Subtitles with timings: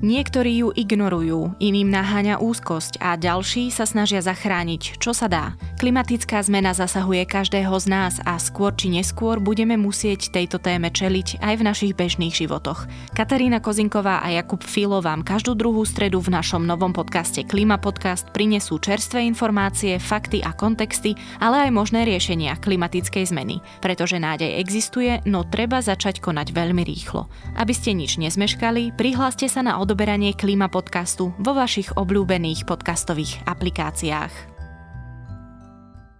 [0.00, 5.60] Niektorí ju ignorujú, iným naháňa úzkosť a ďalší sa snažia zachrániť, čo sa dá.
[5.76, 11.44] Klimatická zmena zasahuje každého z nás a skôr či neskôr budeme musieť tejto téme čeliť
[11.44, 12.88] aj v našich bežných životoch.
[13.12, 18.32] Katarína Kozinková a Jakub Filo vám každú druhú stredu v našom novom podcaste Klima Podcast
[18.32, 21.12] prinesú čerstvé informácie, fakty a kontexty,
[21.44, 23.60] ale aj možné riešenia klimatickej zmeny.
[23.84, 27.28] Pretože nádej existuje, no treba začať konať veľmi rýchlo.
[27.60, 34.49] Aby ste nič nezmeškali, prihláste sa na odoberanie Klíma podcastu vo vašich obľúbených podcastových aplikáciách.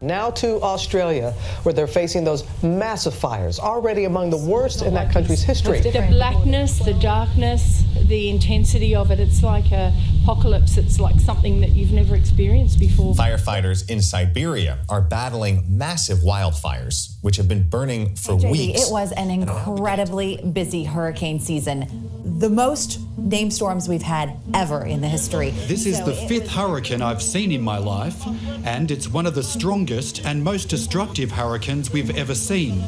[0.03, 1.33] Now to Australia,
[1.63, 5.81] where they're facing those massive fires, already among the worst in that country's history.
[5.81, 10.79] The blackness, the darkness, the intensity of it, it's like a apocalypse.
[10.79, 13.15] It's like something that you've never experienced before.
[13.15, 18.89] Firefighters in Siberia are battling massive wildfires, which have been burning for JD, weeks.
[18.89, 22.09] It was an incredibly busy hurricane season.
[22.39, 25.51] The most named storms we've had ever in the history.
[25.51, 28.27] This is So the fifth hurricane I've seen in my life,
[28.65, 29.90] and it's one of the strongest
[30.25, 32.85] and most destructive hurricanes we've ever seen.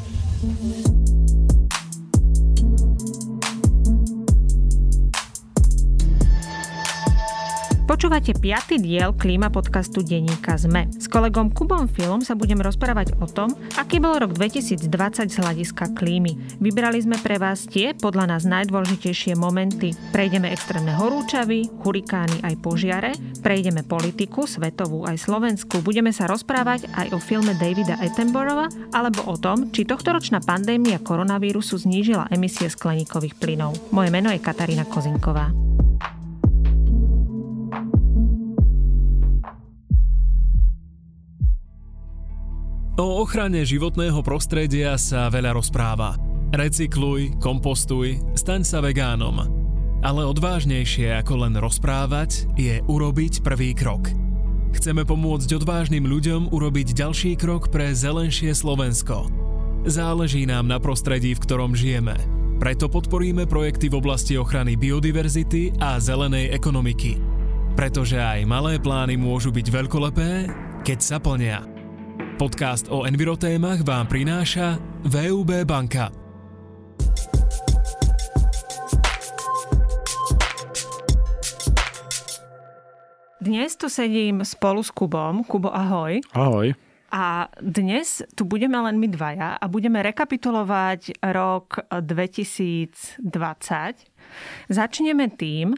[7.92, 10.96] Počúvate piatý diel klíma podcastu denníka ZME.
[10.96, 14.88] S kolegom Kubom Filom sa budem rozprávať o tom, aký bol rok 2020
[15.28, 16.40] z hľadiska klímy.
[16.56, 19.92] Vybrali sme pre vás tie podľa nás najdôležitejšie momenty.
[20.08, 23.12] Prejdeme extrémne horúčavy, hurikány aj požiare,
[23.44, 25.84] prejdeme politiku, svetovú aj slovenskú.
[25.84, 31.76] Budeme sa rozprávať aj o filme Davida Attenborova alebo o tom, či tohtoročná pandémia koronavírusu
[31.76, 33.76] znížila emisie skleníkových plynov.
[33.92, 35.71] Moje meno je Katarína Kozinková.
[43.00, 46.20] O ochrane životného prostredia sa veľa rozpráva.
[46.52, 49.48] Recykluj, kompostuj, staň sa vegánom.
[50.04, 54.12] Ale odvážnejšie ako len rozprávať je urobiť prvý krok.
[54.76, 59.32] Chceme pomôcť odvážnym ľuďom urobiť ďalší krok pre zelenšie Slovensko.
[59.88, 62.20] Záleží nám na prostredí, v ktorom žijeme.
[62.60, 67.16] Preto podporíme projekty v oblasti ochrany biodiverzity a zelenej ekonomiky.
[67.72, 70.30] Pretože aj malé plány môžu byť veľkolepé,
[70.84, 71.71] keď sa plnia.
[72.40, 76.08] Podcast o envirotémach vám prináša VUB banka.
[83.36, 85.44] Dnes tu sedím spolu s Kubom.
[85.44, 86.24] Kubo, ahoj.
[86.32, 86.72] Ahoj.
[87.12, 93.20] A dnes tu budeme len my dvaja a budeme rekapitulovať rok 2020.
[94.72, 95.76] Začneme tým,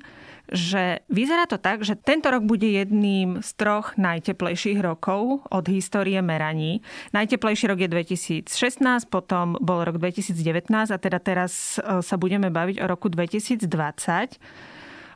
[0.54, 6.22] že vyzerá to tak, že tento rok bude jedným z troch najteplejších rokov od histórie
[6.22, 6.80] meraní.
[7.10, 12.80] Najteplejší rok je 2016, potom bol rok 2019 a teda teraz e, sa budeme baviť
[12.80, 13.66] o roku 2020.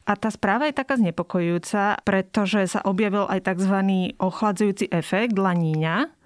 [0.09, 3.77] A tá správa je taká znepokojujúca, pretože sa objavil aj tzv.
[4.17, 6.18] ochladzujúci efekt laníňa.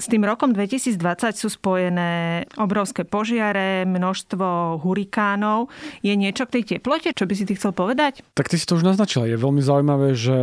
[0.00, 0.96] S tým rokom 2020
[1.36, 5.68] sú spojené obrovské požiare, množstvo hurikánov.
[6.00, 8.24] Je niečo k tej teplote, čo by si ty chcel povedať?
[8.32, 9.28] Tak ty si to už naznačila.
[9.28, 10.38] Je veľmi zaujímavé, že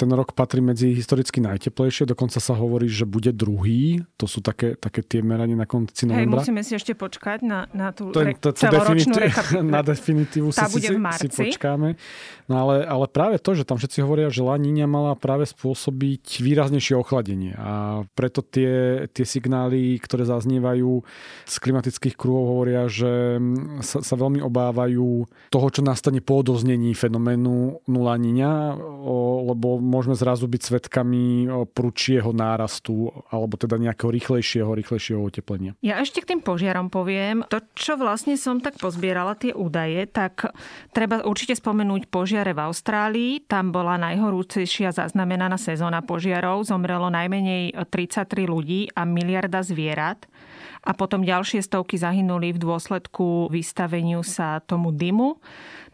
[0.00, 2.08] ten rok patrí medzi historicky najteplejšie.
[2.08, 4.00] Dokonca sa hovorí, že bude druhý.
[4.16, 6.40] To sú také, také tie meranie na konci Hej, novembra.
[6.40, 10.48] musíme si ešte počkať na, na tú to, re- to, to celoročnú definitív, na definitívu
[10.48, 10.80] si, si,
[11.20, 12.00] si počkáme.
[12.48, 16.96] No ale, ale práve to, že tam všetci hovoria, že laníňa mala práve spôsobiť výraznejšie
[16.96, 17.52] ochladenie.
[17.60, 18.77] A preto tie,
[19.12, 21.02] tie signály, ktoré zaznievajú
[21.46, 23.38] z klimatických krúhov, hovoria, že
[23.86, 29.16] sa, sa veľmi obávajú toho, čo nastane po odoznení fenoménu o,
[29.54, 35.72] lebo môžeme zrazu byť svetkami o, prudšieho nárastu alebo teda nejakého rýchlejšieho, rýchlejšieho oteplenia.
[35.80, 37.46] Ja ešte k tým požiarom poviem.
[37.52, 40.50] To, čo vlastne som tak pozbierala tie údaje, tak
[40.90, 43.30] treba určite spomenúť požiare v Austrálii.
[43.46, 46.66] Tam bola najhorúcejšia zaznamenaná sezóna požiarov.
[46.66, 48.57] Zomrelo najmenej 33 ľudí
[48.94, 50.26] a miliarda zvierat.
[50.86, 55.36] A potom ďalšie stovky zahynuli v dôsledku vystaveniu sa tomu dymu.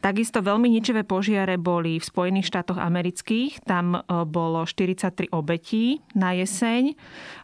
[0.05, 3.65] Takisto veľmi ničivé požiare boli v Spojených štátoch amerických.
[3.65, 6.93] Tam e, bolo 43 obetí na jeseň.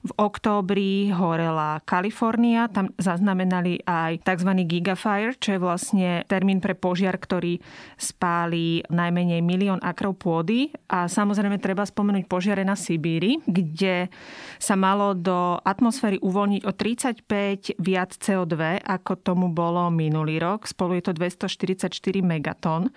[0.04, 2.68] V októbri horela Kalifornia.
[2.68, 4.68] Tam zaznamenali aj tzv.
[4.68, 7.64] gigafire, čo je vlastne termín pre požiar, ktorý
[7.96, 10.68] spáli najmenej milión akrov pôdy.
[10.92, 14.12] A samozrejme treba spomenúť požiare na Sibíri, kde
[14.60, 20.68] sa malo do atmosféry uvoľniť o 35 viac CO2, ako tomu bolo minulý rok.
[20.68, 22.20] Spolu je to 244
[22.50, 22.90] megatón.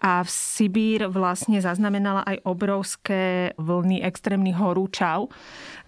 [0.00, 5.28] A v Sibír vlastne zaznamenala aj obrovské vlny extrémnych horúčav.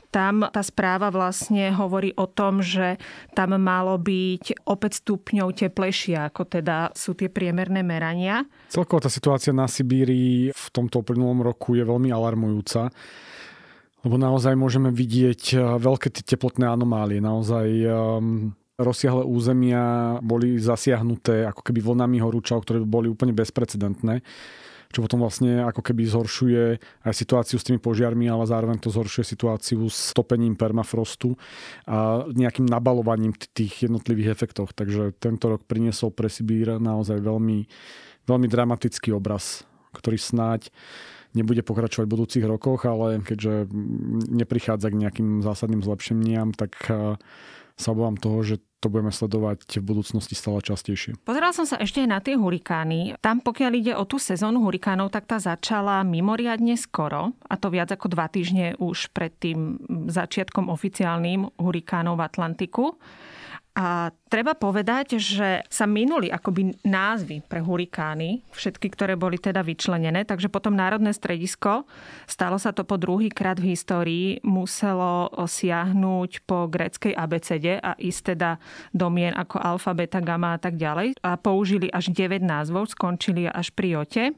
[0.08, 2.96] Tam tá správa vlastne hovorí o tom, že
[3.37, 8.49] tam malo byť opäť stupňov teplejšie, ako teda sú tie priemerné merania.
[8.72, 12.93] Celková tá situácia na Sibírii v tomto uplynulom roku je veľmi alarmujúca
[14.06, 17.19] lebo naozaj môžeme vidieť veľké teplotné anomálie.
[17.19, 24.22] Naozaj um, rozsiahle územia boli zasiahnuté ako keby vlnami horúčav, ktoré boli úplne bezprecedentné
[24.88, 26.62] čo potom vlastne ako keby zhoršuje
[27.04, 31.36] aj situáciu s tými požiarmi, ale zároveň to zhoršuje situáciu s topením permafrostu
[31.84, 34.72] a nejakým nabalovaním tých jednotlivých efektov.
[34.72, 37.69] Takže tento rok priniesol pre Sibír naozaj veľmi,
[38.25, 40.72] veľmi dramatický obraz, ktorý snáď
[41.36, 43.69] nebude pokračovať v budúcich rokoch, ale keďže
[44.32, 46.72] neprichádza k nejakým zásadným zlepšeniam, tak
[47.78, 51.19] sa obávam toho, že to budeme sledovať v budúcnosti stále častejšie.
[51.26, 53.19] Pozeral som sa ešte aj na tie hurikány.
[53.19, 57.90] Tam, pokiaľ ide o tú sezónu hurikánov, tak tá začala mimoriadne skoro, a to viac
[57.90, 62.84] ako dva týždne už pred tým začiatkom oficiálnym hurikánov v Atlantiku.
[63.78, 70.26] A treba povedať, že sa minuli akoby názvy pre hurikány, všetky, ktoré boli teda vyčlenené,
[70.26, 71.86] takže potom Národné stredisko,
[72.26, 78.34] stalo sa to po druhý krát v histórii, muselo siahnuť po gréckej abecede a ísť
[78.34, 78.58] teda
[78.90, 81.14] domien ako alfa, beta, gamma a tak ďalej.
[81.22, 84.34] A použili až 9 názvov, skončili až pri jote.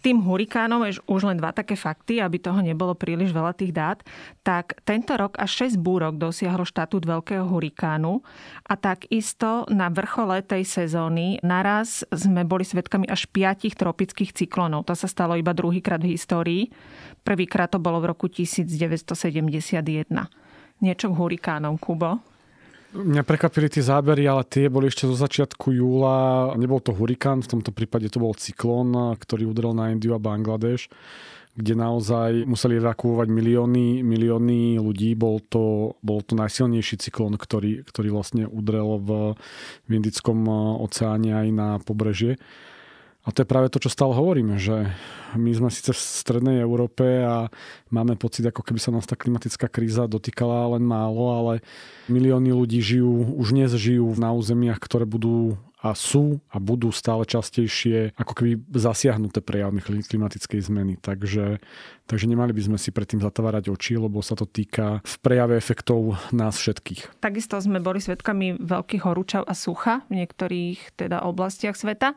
[0.00, 4.00] Tým hurikánom, už len dva také fakty, aby toho nebolo príliš veľa tých dát,
[4.40, 8.24] tak tento rok až 6 búrok dosiahlo štatút veľkého hurikánu
[8.64, 14.88] a takisto na vrchole tej sezóny naraz sme boli svedkami až 5 tropických cyklónov.
[14.88, 16.62] To sa stalo iba druhýkrát v histórii.
[17.20, 19.04] Prvýkrát to bolo v roku 1971.
[20.80, 22.29] Niečo k hurikánom, Kubo?
[22.90, 26.50] Mňa prekvapili tie zábery, ale tie boli ešte zo začiatku júla.
[26.58, 30.90] Nebol to hurikán, v tomto prípade to bol cyklón, ktorý udrel na Indiu a Bangladeš
[31.50, 35.18] kde naozaj museli evakuovať milióny, milióny ľudí.
[35.18, 39.34] Bol to, bol to najsilnejší cyklón, ktorý, ktorý vlastne udrel v,
[39.84, 40.46] v Indickom
[40.80, 42.38] oceáne aj na pobrežie.
[43.20, 44.96] A to je práve to, čo stále hovoríme, že
[45.36, 47.52] my sme síce v strednej Európe a
[47.92, 51.54] máme pocit, ako keby sa nás tá klimatická kríza dotýkala len málo, ale
[52.08, 57.24] milióny ľudí žijú, už dnes žijú na územiach, ktoré budú a sú a budú stále
[57.24, 61.00] častejšie ako keby zasiahnuté prejavmi klimatickej zmeny.
[61.00, 61.56] Takže,
[62.04, 66.20] takže nemali by sme si predtým zatvárať oči, lebo sa to týka v prejave efektov
[66.36, 67.24] nás všetkých.
[67.24, 72.12] Takisto sme boli svedkami veľkých horúčav a sucha v niektorých teda oblastiach sveta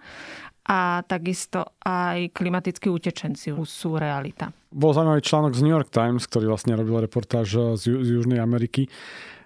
[0.63, 4.56] a takisto aj klimatickí utečenci sú realita.
[4.71, 8.88] Bol zaujímavý článok z New York Times, ktorý vlastne robil reportáž z, z Južnej Ameriky.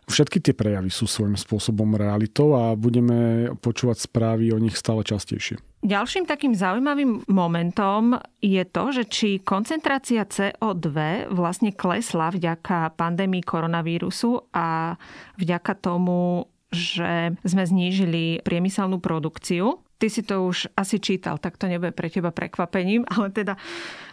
[0.07, 5.59] Všetky tie prejavy sú svojím spôsobom realitou a budeme počúvať správy o nich stále častejšie.
[5.83, 14.47] Ďalším takým zaujímavým momentom je to, že či koncentrácia CO2 vlastne klesla vďaka pandémii koronavírusu
[14.55, 14.95] a
[15.35, 21.65] vďaka tomu, že sme znížili priemyselnú produkciu ty si to už asi čítal, tak to
[21.65, 23.57] nebude pre teba prekvapením, ale teda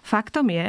[0.04, 0.68] faktom je,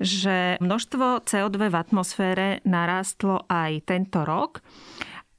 [0.00, 4.60] že množstvo CO2 v atmosfére narástlo aj tento rok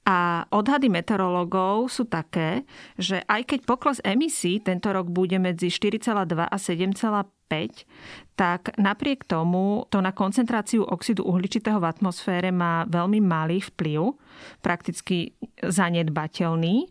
[0.01, 2.65] a odhady meteorológov sú také,
[2.97, 7.85] že aj keď pokles emisí tento rok bude medzi 4,2 a 7,5,
[8.33, 14.17] tak napriek tomu to na koncentráciu oxidu uhličitého v atmosfére má veľmi malý vplyv,
[14.65, 16.89] prakticky zanedbateľný.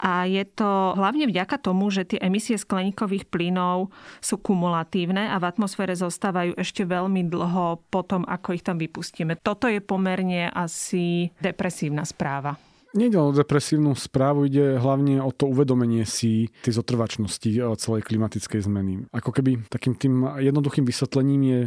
[0.00, 3.92] A je to hlavne vďaka tomu, že tie emisie skleníkových plynov
[4.24, 9.36] sú kumulatívne a v atmosfére zostávajú ešte veľmi dlho potom, ako ich tam vypustíme.
[9.44, 12.56] Toto je pomerne asi depresívna správa.
[12.90, 18.60] Nejde o depresívnu správu, ide hlavne o to uvedomenie si tej zotrvačnosti eh, celej klimatickej
[18.66, 19.06] zmeny.
[19.14, 21.60] Ako keby takým tým jednoduchým vysvetlením je,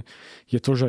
[0.51, 0.87] je to, že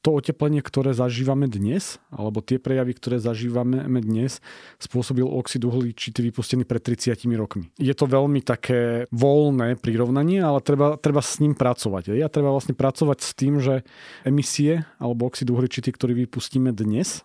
[0.00, 4.40] to oteplenie, ktoré zažívame dnes, alebo tie prejavy, ktoré zažívame dnes,
[4.80, 7.68] spôsobil oxid uhličitý vypustený pred 30 rokmi.
[7.76, 12.16] Je to veľmi také voľné prirovnanie, ale treba, treba s ním pracovať.
[12.16, 13.84] Ja treba vlastne pracovať s tým, že
[14.24, 17.20] emisie alebo oxid uhličitý, ktorý vypustíme dnes,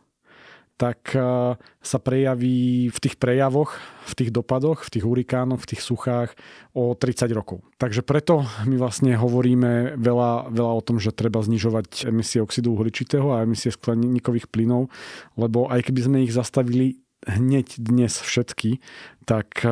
[0.75, 5.81] tak eh, sa prejaví v tých prejavoch, v tých dopadoch, v tých hurikánoch, v tých
[5.81, 6.35] suchách
[6.75, 7.63] o 30 rokov.
[7.79, 13.31] Takže preto my vlastne hovoríme veľa, veľa o tom, že treba znižovať emisie oxidu uhličitého
[13.31, 14.91] a emisie skleníkových plynov,
[15.39, 18.79] lebo aj keby sme ich zastavili hneď dnes všetky,
[19.25, 19.71] tak eh,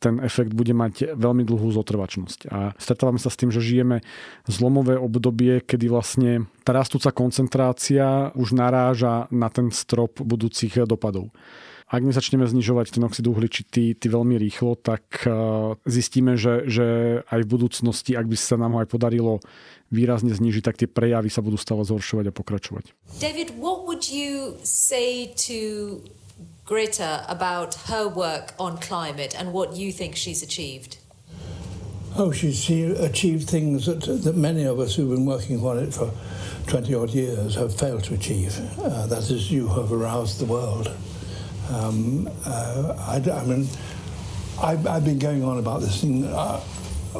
[0.00, 2.48] ten efekt bude mať veľmi dlhú zotrvačnosť.
[2.50, 4.00] A stretávame sa s tým, že žijeme
[4.48, 11.30] zlomové obdobie, kedy vlastne tá rastúca koncentrácia už naráža na ten strop budúcich dopadov.
[11.84, 15.04] Ak my začneme znižovať ten oxid uhličitý ty veľmi rýchlo, tak
[15.84, 16.86] zistíme, že, že
[17.28, 19.38] aj v budúcnosti, ak by sa nám ho aj podarilo
[19.92, 22.84] výrazne znižiť, tak tie prejavy sa budú stále zhoršovať a pokračovať.
[23.20, 26.00] David, what would you say to
[26.64, 30.96] Greta about her work on climate and what you think she's achieved?
[32.16, 36.10] Oh, she's achieved things that, that many of us who've been working on it for
[36.68, 38.58] 20 odd years have failed to achieve.
[38.78, 40.90] Uh, that is, you have aroused the world.
[41.70, 43.68] Um, uh, I, I, mean,
[44.62, 46.60] I've, I've, been going on about this thing uh,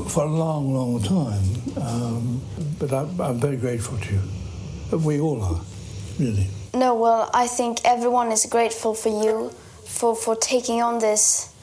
[0.09, 2.41] for a long, long time, um,
[2.79, 4.99] but I, I'm very grateful to you.
[4.99, 5.61] We all are,
[6.19, 6.49] really.
[6.75, 9.51] No, well, I think everyone is grateful for you
[9.87, 11.55] for, for taking on this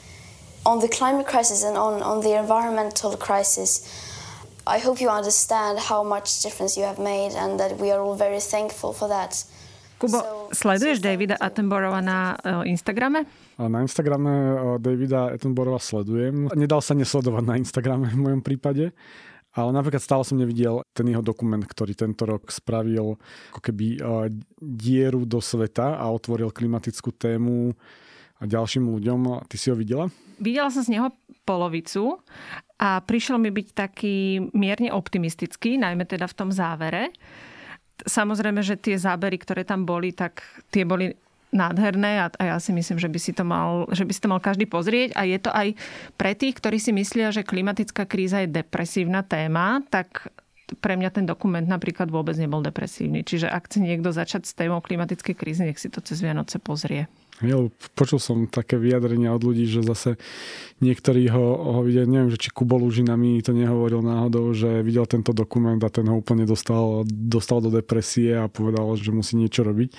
[0.64, 3.82] on the climate crisis and on, on the environmental crisis,
[4.66, 8.14] I hope you understand how much difference you have made and that we are all
[8.14, 9.44] very thankful for that.
[9.98, 13.26] Kubo, so, sleduješ Davida Attenborougha na uh, Instagrame?
[13.58, 16.50] Na Instagrame Davida Attenborougha sledujem.
[16.54, 18.90] Nedal sa nesledovať na Instagrame v mojom prípade.
[19.52, 23.20] Ale napríklad stále som nevidel ten jeho dokument, ktorý tento rok spravil
[23.52, 24.00] ako keby
[24.56, 27.76] dieru do sveta a otvoril klimatickú tému
[28.40, 29.44] a ďalším ľuďom.
[29.44, 30.08] Ty si ho videla?
[30.40, 31.12] Videla som z neho
[31.44, 32.16] polovicu
[32.80, 37.12] a prišiel mi byť taký mierne optimistický, najmä teda v tom závere.
[38.02, 40.42] Samozrejme, že tie zábery, ktoré tam boli, tak
[40.72, 41.12] tie boli
[41.52, 44.32] nádherné a, a ja si myslím, že by, si to mal, že by si to
[44.32, 45.76] mal každý pozrieť a je to aj
[46.16, 50.32] pre tých, ktorí si myslia, že klimatická kríza je depresívna téma, tak
[50.80, 53.20] pre mňa ten dokument napríklad vôbec nebol depresívny.
[53.20, 57.12] Čiže ak chce niekto začať s témou klimatickej krízy, nech si to cez Vianoce pozrie.
[57.42, 57.58] Ja,
[57.98, 60.14] počul som také vyjadrenia od ľudí, že zase
[60.78, 65.06] niektorí ho, ho vidia, neviem, že či Kubo Lužina mi to nehovoril náhodou, že videl
[65.10, 69.66] tento dokument a ten ho úplne dostal, dostal do depresie a povedal, že musí niečo
[69.66, 69.90] robiť.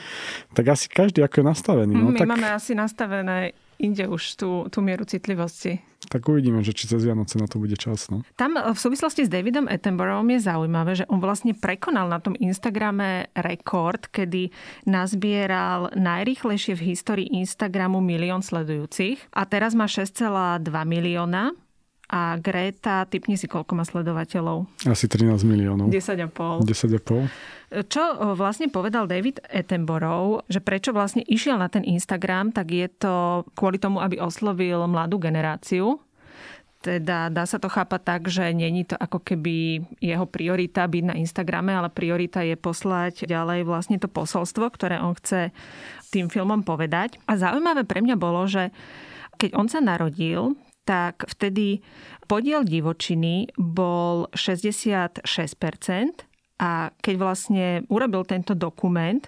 [0.56, 1.94] Tak asi každý ako je nastavený.
[1.96, 2.32] No, My tak...
[2.32, 5.82] máme asi nastavené inde už tú, tú mieru citlivosti.
[6.12, 8.12] Tak uvidíme, že či cez Vianoce na to bude čas.
[8.12, 8.28] No.
[8.36, 13.32] Tam v súvislosti s Davidom Attenboroughom je zaujímavé, že on vlastne prekonal na tom Instagrame
[13.40, 14.52] rekord, kedy
[14.84, 21.56] nazbieral najrýchlejšie v histórii Instagramu milión sledujúcich a teraz má 6,2 milióna
[22.14, 24.70] a Greta, typni si, koľko má sledovateľov.
[24.86, 25.90] Asi 13 miliónov.
[25.90, 26.62] 10,5.
[26.62, 27.90] 10,5.
[27.90, 28.04] Čo
[28.38, 33.82] vlastne povedal David Attenborough, že prečo vlastne išiel na ten Instagram, tak je to kvôli
[33.82, 35.98] tomu, aby oslovil mladú generáciu.
[36.86, 41.18] Teda dá sa to chápať tak, že není to ako keby jeho priorita byť na
[41.18, 45.50] Instagrame, ale priorita je poslať ďalej vlastne to posolstvo, ktoré on chce
[46.14, 47.18] tým filmom povedať.
[47.26, 48.70] A zaujímavé pre mňa bolo, že
[49.42, 51.80] keď on sa narodil, tak vtedy
[52.28, 55.24] podiel divočiny bol 66%
[56.60, 59.24] a keď vlastne urobil tento dokument,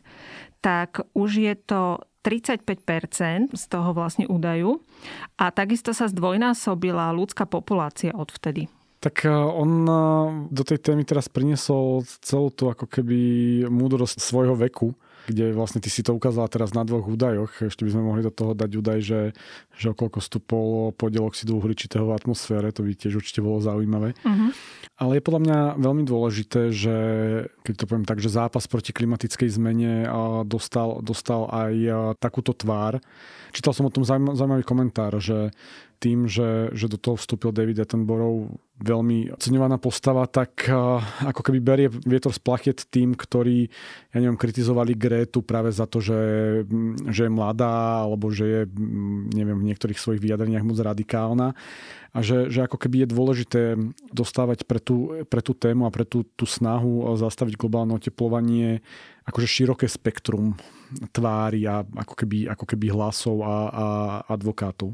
[0.59, 4.81] tak už je to 35% z toho vlastne údaju
[5.37, 8.65] a takisto sa zdvojnásobila ľudská populácia odvtedy.
[8.97, 9.93] Tak e, on e,
[10.49, 13.19] do tej témy teraz priniesol celú tú ako keby
[13.69, 17.67] múdrosť svojho veku kde vlastne ty si to ukázala teraz na dvoch údajoch.
[17.67, 19.21] Ešte by sme mohli do toho dať údaj, že,
[19.75, 24.13] že okolko stupol podiel oxidu uhličitého v atmosfére, to by tiež určite bolo zaujímavé.
[24.21, 24.49] Uh-huh.
[24.95, 26.95] Ale je podľa mňa veľmi dôležité, že
[27.67, 30.07] keď to poviem tak, že zápas proti klimatickej zmene
[30.47, 31.73] dostal, dostal aj
[32.21, 33.03] takúto tvár.
[33.51, 35.51] Čítal som o tom zaujímavý komentár, že
[36.05, 40.69] tým, že, že do toho vstúpil David Attenborough, veľmi oceňovaná postava, tak
[41.23, 43.71] ako keby berie vietor z plachiet tým, ktorí,
[44.13, 46.19] ja neviem, kritizovali Grétu práve za to, že,
[47.09, 48.61] že je mladá, alebo že je,
[49.33, 51.57] neviem, v niektorých svojich vyjadreniach moc radikálna.
[52.15, 53.61] A že, že ako keby je dôležité
[54.11, 58.83] dostávať pre tú, pre tú tému a pre tú, tú snahu zastaviť globálne oteplovanie
[59.25, 60.53] akože široké spektrum
[61.11, 63.85] tvári a ako keby, ako keby hlasov a, a
[64.29, 64.93] advokátov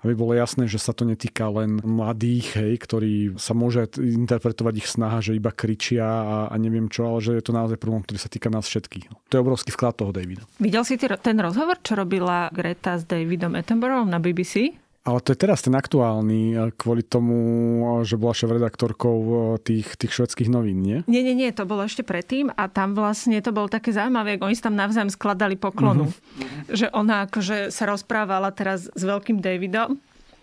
[0.00, 4.88] aby bolo jasné, že sa to netýka len mladých, hej, ktorí sa môže interpretovať ich
[4.88, 8.18] snaha, že iba kričia a, a neviem čo, ale že je to naozaj problém, ktorý
[8.20, 9.12] sa týka nás všetkých.
[9.28, 10.44] To je obrovský vklad toho Davida.
[10.56, 14.74] Videl si ten rozhovor, čo robila Greta s Davidom Attenboroughom na BBC?
[15.00, 19.96] Ale to je teraz ten aktuálny, eh, kvôli tomu, eh, že bola šéf-redaktorkou eh, tých,
[19.96, 21.00] tých švedských novín, nie?
[21.08, 24.52] Nie, nie, nie, to bolo ešte predtým a tam vlastne to bolo také zaujímavé, ako
[24.52, 26.12] oni si tam navzájom skladali poklonu.
[26.12, 26.68] Uh-huh.
[26.68, 29.96] Že ona akože sa rozprávala teraz s veľkým Davidom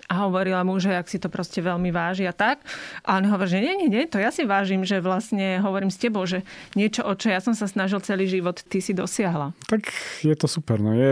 [0.08, 2.64] a hovorila mu, že ak si to proste veľmi váži a tak.
[3.04, 6.00] A on hovorí, že nie, nie, nie, to ja si vážim, že vlastne hovorím s
[6.00, 6.48] tebou, že
[6.80, 9.52] niečo, o čo ja som sa snažil celý život, ty si dosiahla.
[9.68, 9.92] Tak
[10.24, 10.80] je to super.
[10.80, 11.12] No je,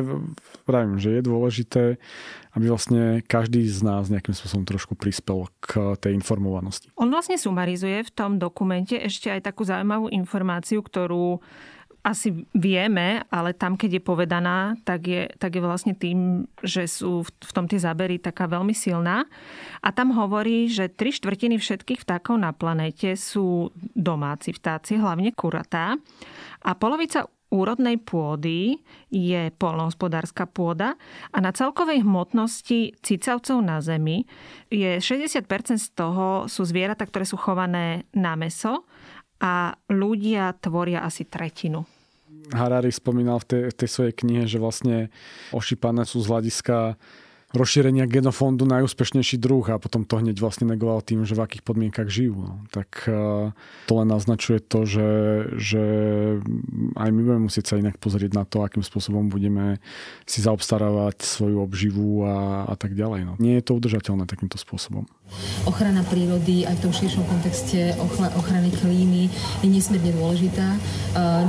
[0.63, 1.99] pravím, že je dôležité
[2.55, 6.87] aby vlastne každý z nás nejakým spôsobom trošku prispel k tej informovanosti.
[6.95, 11.43] On vlastne sumarizuje v tom dokumente ešte aj takú zaujímavú informáciu, ktorú
[12.05, 17.25] asi vieme, ale tam, keď je povedaná, tak je, tak je vlastne tým, že sú
[17.25, 19.25] v tom tie zábery taká veľmi silná.
[19.81, 25.97] A tam hovorí, že tri štvrtiny všetkých vtákov na planete sú domáci vtáci, hlavne kuratá.
[26.61, 28.77] A polovica úrodnej pôdy
[29.09, 30.97] je polnohospodárska pôda
[31.33, 34.29] a na celkovej hmotnosti cicavcov na Zemi
[34.69, 35.45] je 60%
[35.81, 38.85] z toho sú zvieratá, ktoré sú chované na meso
[39.39, 41.94] a ľudia tvoria asi tretinu.
[42.53, 45.09] Harari spomínal v tej, v tej svojej knihe, že vlastne
[45.55, 46.99] ošípané sú z hľadiska
[47.55, 52.11] rozšírenia genofondu najúspešnejší druh a potom to hneď vlastne negoval tým, že v akých podmienkach
[52.11, 52.35] žijú.
[52.35, 52.55] No.
[52.69, 53.49] Tak e,
[53.87, 55.09] to len naznačuje to, že,
[55.55, 55.83] že
[56.99, 59.79] aj my budeme musieť sa inak pozrieť na to, akým spôsobom budeme
[60.27, 63.21] si zaobstarávať svoju obživu a, a tak ďalej.
[63.23, 63.33] No.
[63.39, 65.07] Nie je to udržateľné takýmto spôsobom.
[65.65, 67.97] Ochrana prírody aj v tom širšom kontexte
[68.37, 69.27] ochrany klímy
[69.65, 70.77] je nesmierne dôležitá.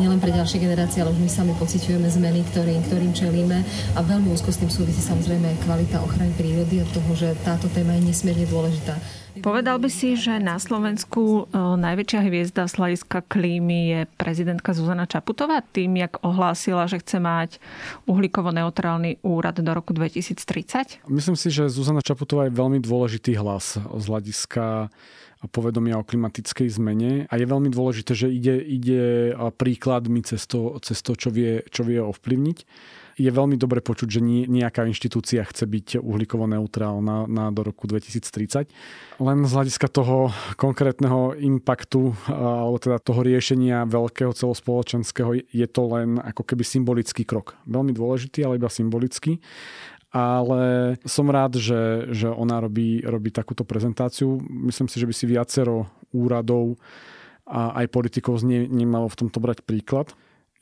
[0.01, 3.61] Nielen pre ďalšie generácie, ale už my sami pociťujeme zmeny, ktorým, ktorým čelíme.
[3.93, 7.93] A veľmi úzko s tým súvisí samozrejme kvalita ochrany prírody a toho, že táto téma
[8.01, 8.97] je nesmierne dôležitá.
[9.43, 15.05] Povedal by si, že na Slovensku e, najväčšia hviezda z hľadiska klímy je prezidentka Zuzana
[15.05, 15.61] Čaputová?
[15.61, 17.51] Tým, jak ohlásila, že chce mať
[18.09, 21.05] uhlíkovo-neutrálny úrad do roku 2030?
[21.09, 24.89] Myslím si, že Zuzana Čaputová je veľmi dôležitý hlas z hľadiska
[25.53, 27.13] povedomia o klimatickej zmene.
[27.29, 31.85] A je veľmi dôležité, že ide, ide príkladmi cez to, cez to čo, vie, čo
[31.85, 32.59] vie ovplyvniť
[33.17, 38.69] je veľmi dobre počuť, že nejaká inštitúcia chce byť uhlíkovo neutrálna na do roku 2030.
[39.17, 46.21] Len z hľadiska toho konkrétneho impaktu, alebo teda toho riešenia veľkého celospoločenského, je to len
[46.21, 47.57] ako keby symbolický krok.
[47.65, 49.41] Veľmi dôležitý, ale iba symbolický
[50.17, 54.41] ale som rád, že, že ona robí, robí takúto prezentáciu.
[54.49, 56.81] Myslím si, že by si viacero úradov
[57.45, 60.17] a aj politikov z nej nemalo v tomto brať príklad.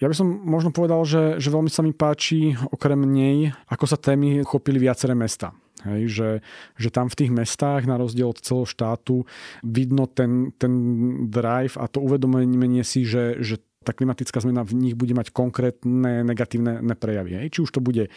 [0.04, 3.96] Ja by som možno povedal, že, že veľmi sa mi páči okrem nej, ako sa
[3.96, 5.56] témy chopili viaceré mesta.
[5.80, 6.28] Hej, že,
[6.76, 9.24] že tam v tých mestách, na rozdiel od celého štátu,
[9.64, 10.72] vidno ten, ten
[11.32, 16.20] drive a to uvedomenie si, že, že tá klimatická zmena v nich bude mať konkrétne
[16.20, 17.40] negatívne prejavy.
[17.40, 17.56] Hej.
[17.56, 18.12] Či už to bude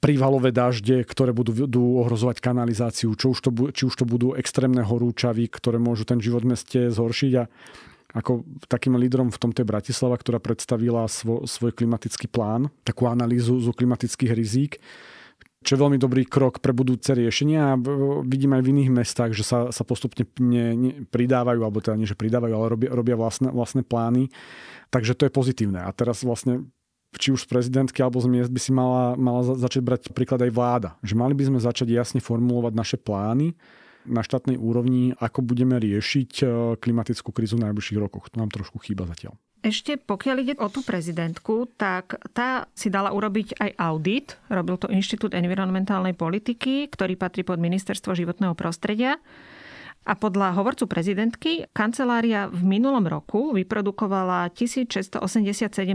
[0.00, 4.80] prívalové dažde, ktoré budú, budú ohrozovať kanalizáciu, čo už to, či už to budú extrémne
[4.80, 7.44] horúčavy, ktoré môžu ten život v meste zhoršiť a
[8.10, 13.70] ako takým lídrom v tomto Bratislava, ktorá predstavila svo, svoj klimatický plán, takú analýzu zo
[13.70, 14.72] klimatických rizík,
[15.60, 17.78] čo je veľmi dobrý krok pre budúce riešenia a
[18.24, 22.08] vidím aj v iných mestách, že sa, sa postupne ne, ne, pridávajú, alebo teda nie,
[22.08, 24.32] že pridávajú, ale robia, robia vlastné, vlastné plány.
[24.88, 25.84] Takže to je pozitívne.
[25.84, 26.64] A teraz vlastne
[27.12, 30.52] či už z prezidentky alebo z miest by si mala, mala začať brať príklad aj
[30.54, 30.90] vláda.
[31.04, 33.52] Že mali by sme začať jasne formulovať naše plány,
[34.08, 36.44] na štátnej úrovni, ako budeme riešiť e,
[36.80, 38.32] klimatickú krízu v najbližších rokoch.
[38.32, 39.36] To nám trošku chýba zatiaľ.
[39.60, 44.40] Ešte pokiaľ ide o tú prezidentku, tak tá si dala urobiť aj audit.
[44.48, 49.20] Robil to Inštitút environmentálnej politiky, ktorý patrí pod Ministerstvo životného prostredia.
[50.08, 55.20] A podľa hovorcu prezidentky, kancelária v minulom roku vyprodukovala 1687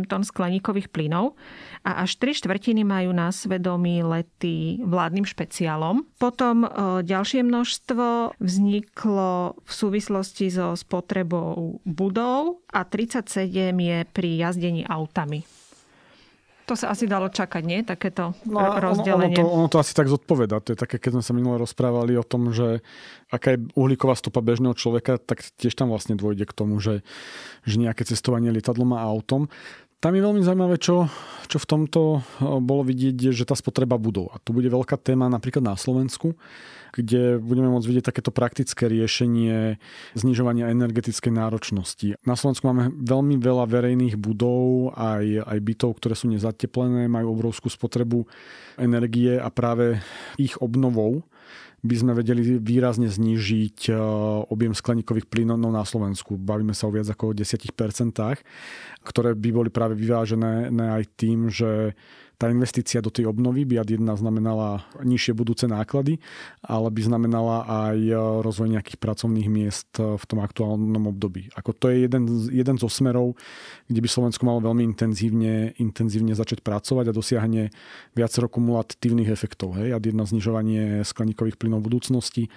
[0.05, 1.33] tón skleníkových plynov
[1.81, 6.05] a až 3 štvrtiny majú na svedomí lety vládnym špeciálom.
[6.21, 6.69] Potom e,
[7.01, 13.41] ďalšie množstvo vzniklo v súvislosti so spotrebou budov a 37
[13.73, 15.54] je pri jazdení autami.
[16.65, 17.85] To sa asi dalo čakať, nie?
[17.85, 19.37] Takéto no, rozdelenie.
[19.37, 20.65] Ono, ono, to, ono to asi tak zodpoveda.
[20.65, 22.81] To je také, keď sme sa minule rozprávali o tom, že
[23.29, 27.05] aká je uhlíková stopa bežného človeka, tak tiež tam vlastne dôjde k tomu, že,
[27.69, 29.45] že nejaké cestovanie lietadlom a autom.
[30.01, 31.09] Tam je veľmi zaujímavé, čo,
[31.49, 32.21] čo v tomto
[32.61, 34.33] bolo vidieť, že tá spotreba budov.
[34.33, 36.37] A tu bude veľká téma napríklad na Slovensku,
[36.95, 39.75] kde budeme môcť vidieť takéto praktické riešenie
[40.15, 42.15] znižovania energetickej náročnosti.
[42.23, 47.67] Na Slovensku máme veľmi veľa verejných budov, aj, aj bytov, ktoré sú nezateplené, majú obrovskú
[47.67, 48.23] spotrebu
[48.79, 49.99] energie a práve
[50.39, 51.27] ich obnovou
[51.85, 53.97] by sme vedeli výrazne znížiť e,
[54.49, 56.33] objem skleníkových plynov na Slovensku.
[56.33, 57.69] Bavíme sa o viac ako 10%,
[59.05, 61.93] ktoré by boli práve vyvážené aj tým, že
[62.35, 66.19] tá investícia do tej obnovy by ad jedna znamenala nižšie budúce náklady,
[66.63, 71.49] ale by znamenala aj e, rozvoj nejakých pracovných miest e, v tom aktuálnom období.
[71.55, 73.39] Ako to je jeden, jeden zo smerov,
[73.87, 77.71] kde by Slovensko malo veľmi intenzívne, intenzívne začať pracovať a dosiahne
[78.13, 79.79] viacero kumulatívnych efektov.
[79.79, 79.95] Hej?
[79.95, 82.51] Ad jedna znižovanie skleníkových plynov budúcnosti,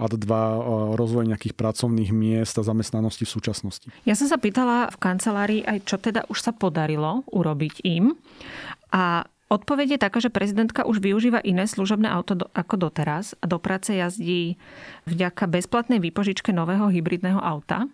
[0.00, 0.60] a dva e,
[0.96, 3.88] rozvoj nejakých pracovných miest a zamestnanosti v súčasnosti.
[4.08, 8.16] Ja som sa pýtala v kancelárii aj, čo teda už sa podarilo urobiť im.
[8.90, 13.50] A Odpoveď je taká, že prezidentka už využíva iné služobné auto do, ako doteraz a
[13.50, 14.54] do práce jazdí
[15.10, 17.90] vďaka bezplatnej výpožičke nového hybridného auta.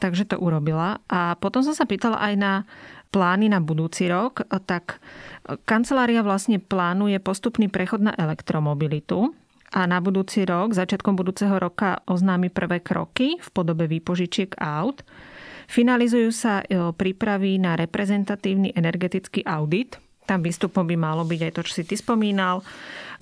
[0.00, 1.00] takže to urobila.
[1.08, 2.52] A potom som sa pýtala aj na
[3.08, 5.00] plány na budúci rok, tak
[5.64, 9.32] kancelária vlastne plánuje postupný prechod na elektromobilitu
[9.72, 15.04] a na budúci rok, začiatkom budúceho roka oznámi prvé kroky v podobe výpožičiek aut.
[15.70, 20.02] Finalizujú sa e, prípravy na reprezentatívny energetický audit.
[20.26, 22.66] Tam výstupom by malo byť aj to, čo si ty spomínal,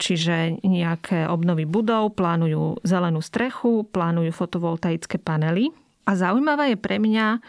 [0.00, 5.76] čiže nejaké obnovy budov, plánujú zelenú strechu, plánujú fotovoltaické panely.
[6.08, 7.44] A zaujímavá je pre mňa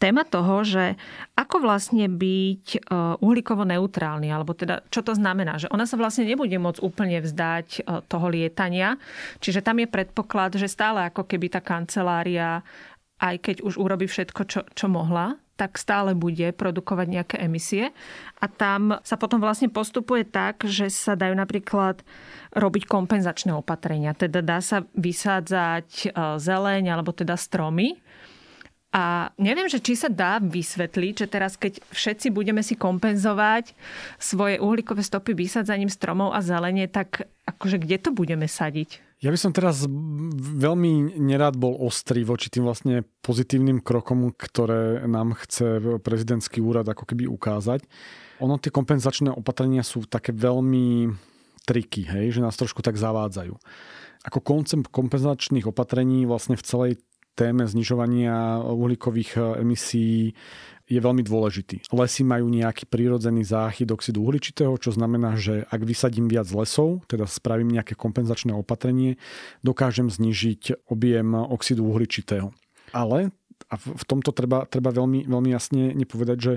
[0.00, 1.00] téma toho, že
[1.36, 2.78] ako vlastne byť e,
[3.24, 7.68] uhlíkovo neutrálny, alebo teda čo to znamená, že ona sa vlastne nebude môcť úplne vzdať
[7.72, 9.00] e, toho lietania,
[9.44, 12.64] čiže tam je predpoklad, že stále ako keby tá kancelária,
[13.20, 17.92] aj keď už urobí všetko, čo, čo mohla, tak stále bude produkovať nejaké emisie.
[18.40, 22.00] A tam sa potom vlastne postupuje tak, že sa dajú napríklad
[22.56, 24.16] robiť kompenzačné opatrenia.
[24.16, 26.06] Teda dá sa vysádzať e,
[26.40, 28.00] zeleň alebo teda stromy,
[28.90, 33.70] a neviem, že či sa dá vysvetliť, že teraz keď všetci budeme si kompenzovať
[34.18, 39.09] svoje uhlíkové stopy vysádzaním stromov a zelenie, tak akože kde to budeme sadiť?
[39.20, 39.84] Ja by som teraz
[40.64, 47.04] veľmi nerád bol ostrý voči tým vlastne pozitívnym krokom, ktoré nám chce prezidentský úrad ako
[47.04, 47.84] keby ukázať.
[48.40, 51.12] Ono tie kompenzačné opatrenia sú také veľmi
[51.68, 53.52] triky, hej, že nás trošku tak zavádzajú.
[54.24, 56.92] Ako koncept kompenzačných opatrení vlastne v celej
[57.36, 60.32] téme znižovania uhlíkových emisí
[60.90, 61.86] je veľmi dôležitý.
[61.94, 67.30] Lesy majú nejaký prírodzený záchyt oxidu uhličitého, čo znamená, že ak vysadím viac lesov, teda
[67.30, 69.14] spravím nejaké kompenzačné opatrenie,
[69.62, 72.50] dokážem znižiť objem oxidu uhličitého.
[72.90, 73.30] Ale
[73.70, 76.54] a v tomto treba, treba veľmi, veľmi jasne nepovedať, že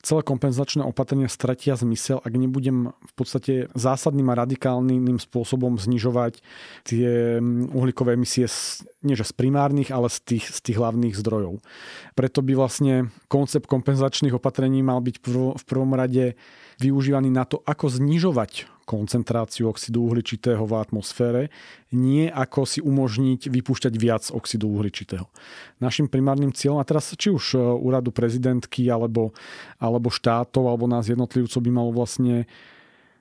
[0.00, 6.40] celé kompenzačné opatrenia stratia zmysel, ak nebudem v podstate zásadným a radikálnym spôsobom znižovať
[6.88, 11.14] tie mm, uhlíkové emisie z, nie že z primárnych, ale z tých, z tých hlavných
[11.16, 11.60] zdrojov.
[12.16, 15.16] Preto by vlastne koncept kompenzačných opatrení mal byť
[15.56, 16.34] v prvom rade
[16.80, 21.42] využívaný na to, ako znižovať koncentráciu oxidu uhličitého v atmosfére,
[21.94, 25.30] nie ako si umožniť vypúšťať viac oxidu uhličitého.
[25.78, 29.30] Našim primárnym cieľom, a teraz či už e, úradu prezidentky, alebo,
[29.78, 32.50] alebo štátov, alebo nás jednotlivcov by malo vlastne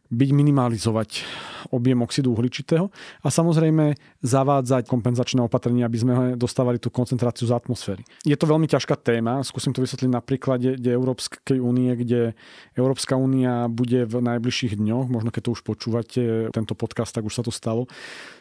[0.09, 1.21] byť minimalizovať
[1.69, 2.89] objem oxidu uhličitého
[3.21, 3.93] a samozrejme
[4.25, 8.01] zavádzať kompenzačné opatrenia, aby sme dostávali tú koncentráciu z atmosféry.
[8.25, 12.33] Je to veľmi ťažká téma, skúsim to vysvetliť na príklade kde Európskej únie, kde
[12.73, 17.37] Európska únia bude v najbližších dňoch, možno keď to už počúvate, tento podcast, tak už
[17.37, 17.85] sa to stalo,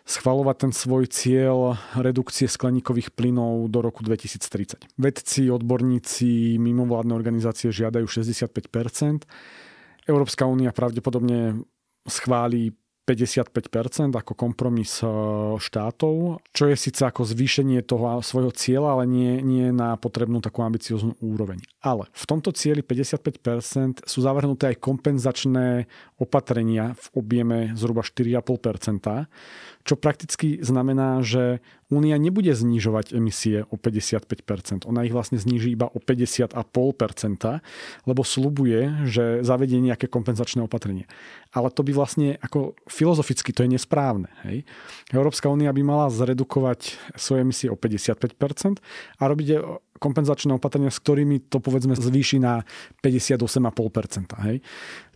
[0.09, 4.89] schvalovať ten svoj cieľ redukcie skleníkových plynov do roku 2030.
[4.97, 8.49] Vedci, odborníci, mimovládne organizácie žiadajú 65
[10.09, 11.61] Európska únia pravdepodobne
[12.09, 12.73] schváli
[13.09, 15.09] 55% ako kompromis e,
[15.57, 20.61] štátov, čo je síce ako zvýšenie toho svojho cieľa, ale nie, nie na potrebnú takú
[20.61, 21.65] ambicioznú úroveň.
[21.81, 25.89] Ale v tomto cieli 55% sú zavrhnuté aj kompenzačné
[26.19, 29.31] opatrenia v objeme zhruba 4,5%,
[29.87, 34.85] čo prakticky znamená, že Únia nebude znižovať emisie o 55%.
[34.85, 36.61] Ona ich vlastne zníži iba o 50,5%,
[38.05, 41.09] lebo slubuje, že zavedie nejaké kompenzačné opatrenie.
[41.57, 44.29] Ale to by vlastne ako filozoficky to je nesprávne.
[44.45, 44.69] Hej?
[45.17, 48.85] Európska únia by mala zredukovať svoje emisie o 55%
[49.17, 49.49] a robiť
[49.97, 52.69] kompenzačné opatrenia, s ktorými to povedzme zvýši na
[53.01, 54.37] 58,5%.
[54.45, 54.61] Hej?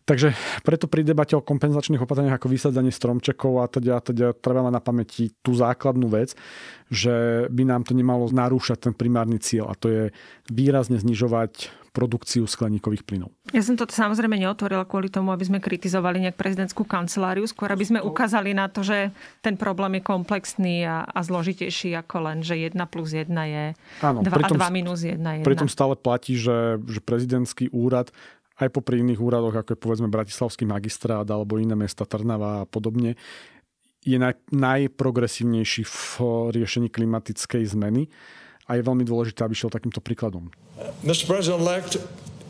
[0.02, 0.34] Takže
[0.66, 4.82] preto pri debate o kompenzačných opatreniach ako vysadzanie stromčekov a teda, teda treba mať na
[4.82, 6.34] pamäti tú základnú vec,
[6.90, 10.02] že by nám to nemalo narúšať ten primárny cieľ a to je
[10.50, 13.30] výrazne znižovať produkciu skleníkových plynov.
[13.52, 17.84] Ja som to samozrejme neotvorila kvôli tomu, aby sme kritizovali nejak prezidentskú kanceláriu, skôr aby
[17.84, 19.12] sme ukázali na to, že
[19.44, 23.64] ten problém je komplexný a, a zložitejší ako len, že 1 plus 1 je
[24.00, 25.46] 2 a 2 minus 1 je 1.
[25.46, 28.08] Pritom stále platí, že, že prezidentský úrad
[28.64, 33.18] aj popri iných úradoch, ako je povedzme Bratislavský magistrát alebo iné mesta Trnava a podobne,
[34.02, 36.02] je naj, najprogresívnejší v
[36.50, 38.10] riešení klimatickej zmeny
[38.66, 40.50] a je veľmi dôležité, aby šiel takýmto príkladom.
[41.06, 41.30] Mr.
[41.30, 42.02] President-elect,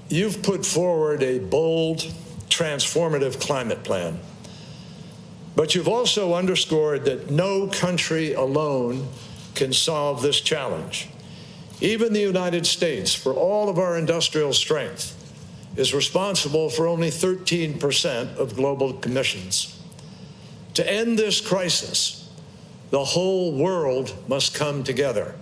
[0.09, 2.09] you've put forward a bold,
[2.49, 4.17] transformative climate plan.
[5.53, 9.09] But you've also underscored that no country alone
[9.53, 11.09] can solve this challenge.
[11.81, 15.13] Even the United States, for all of our industrial strength,
[15.77, 17.81] is responsible for only 13%
[18.37, 19.77] of global emissions.
[20.75, 22.29] To end this crisis,
[22.91, 25.37] the whole world must come together.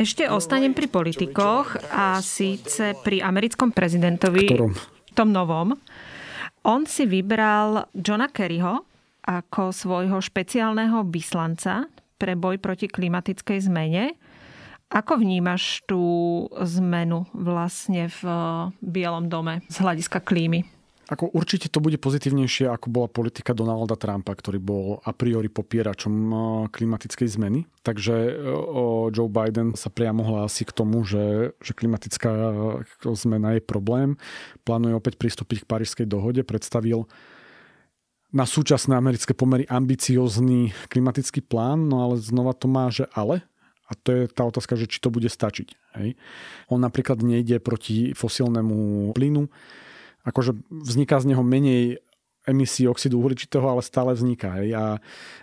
[0.00, 4.72] Ešte ostanem pri politikoch a síce pri americkom prezidentovi, Ktorom?
[5.12, 5.76] tom novom.
[6.64, 8.88] On si vybral Johna Kerryho
[9.20, 11.84] ako svojho špeciálneho vyslanca
[12.16, 14.16] pre boj proti klimatickej zmene
[14.90, 16.02] Ako vnímaš tú
[16.50, 18.22] zmenu vlastne v
[18.82, 20.66] Bielom dome z hľadiska klímy?
[21.10, 26.14] Ako určite to bude pozitívnejšie, ako bola politika Donalda Trumpa, ktorý bol a priori popieračom
[26.14, 26.36] eh,
[26.70, 27.66] klimatickej zmeny.
[27.82, 28.34] Takže eh,
[29.10, 34.14] Joe Biden sa priamo hlási k tomu, že, že klimatická eh, zmena je problém.
[34.62, 36.46] Plánuje opäť pristúpiť k Parížskej dohode.
[36.46, 37.10] Predstavil
[38.30, 43.49] na súčasné americké pomery ambiciózny klimatický plán, no ale znova to má, že ale.
[43.90, 45.68] A to je tá otázka, že či to bude stačiť.
[45.98, 46.14] Hej.
[46.70, 49.50] On napríklad nejde proti fosilnému plynu,
[50.22, 51.98] akože vzniká z neho menej
[52.50, 54.58] emisí oxidu uhličitého, ale stále vzniká.
[54.58, 54.74] Hej.
[54.74, 54.84] A,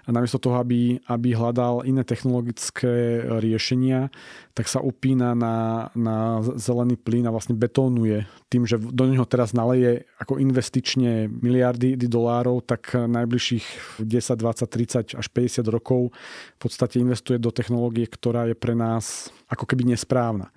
[0.04, 4.12] a namiesto toho, aby, aby hľadal iné technologické riešenia,
[4.58, 9.54] tak sa upína na, na zelený plyn a vlastne betónuje tým, že do neho teraz
[9.54, 16.10] naleje ako investične miliardy dolárov, tak najbližších 10, 20, 30 až 50 rokov
[16.56, 20.52] v podstate investuje do technológie, ktorá je pre nás ako keby nesprávna.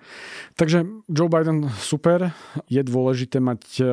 [0.59, 2.35] Takže Joe Biden super,
[2.67, 3.83] je dôležité mať e,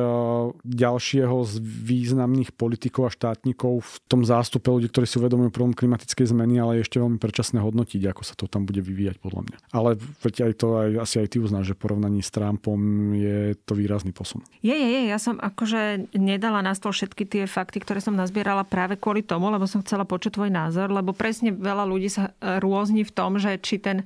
[0.67, 6.35] ďalšieho z významných politikov a štátnikov v tom zástupe ľudí, ktorí si uvedomujú problém klimatickej
[6.35, 9.57] zmeny, ale je ešte veľmi predčasné hodnotiť, ako sa to tam bude vyvíjať podľa mňa.
[9.71, 13.79] Ale veď aj to aj, asi aj ty uznáš, že porovnaní s Trumpom je to
[13.79, 14.43] výrazný posun.
[14.59, 15.01] Je, je, je.
[15.07, 19.47] Ja som akože nedala na stôl všetky tie fakty, ktoré som nazbierala práve kvôli tomu,
[19.47, 23.55] lebo som chcela počuť tvoj názor, lebo presne veľa ľudí sa rôzni v tom, že
[23.63, 24.03] či ten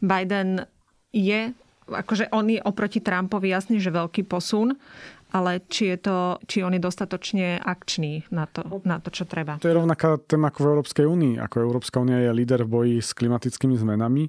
[0.00, 0.29] Biden
[1.10, 1.40] je
[1.90, 4.78] akože on je oproti Trumpovi jasný, že veľký posun,
[5.30, 6.16] ale či, je to,
[6.50, 9.62] či on je dostatočne akčný na to, na to, čo treba.
[9.62, 11.34] To je rovnaká téma ako v Európskej únii.
[11.38, 14.26] Ako Európska únia je líder v boji s klimatickými zmenami,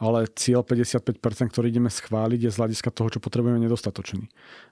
[0.00, 4.24] ale cieľ 55%, ktorý ideme schváliť, je z hľadiska toho, čo potrebujeme, nedostatočný.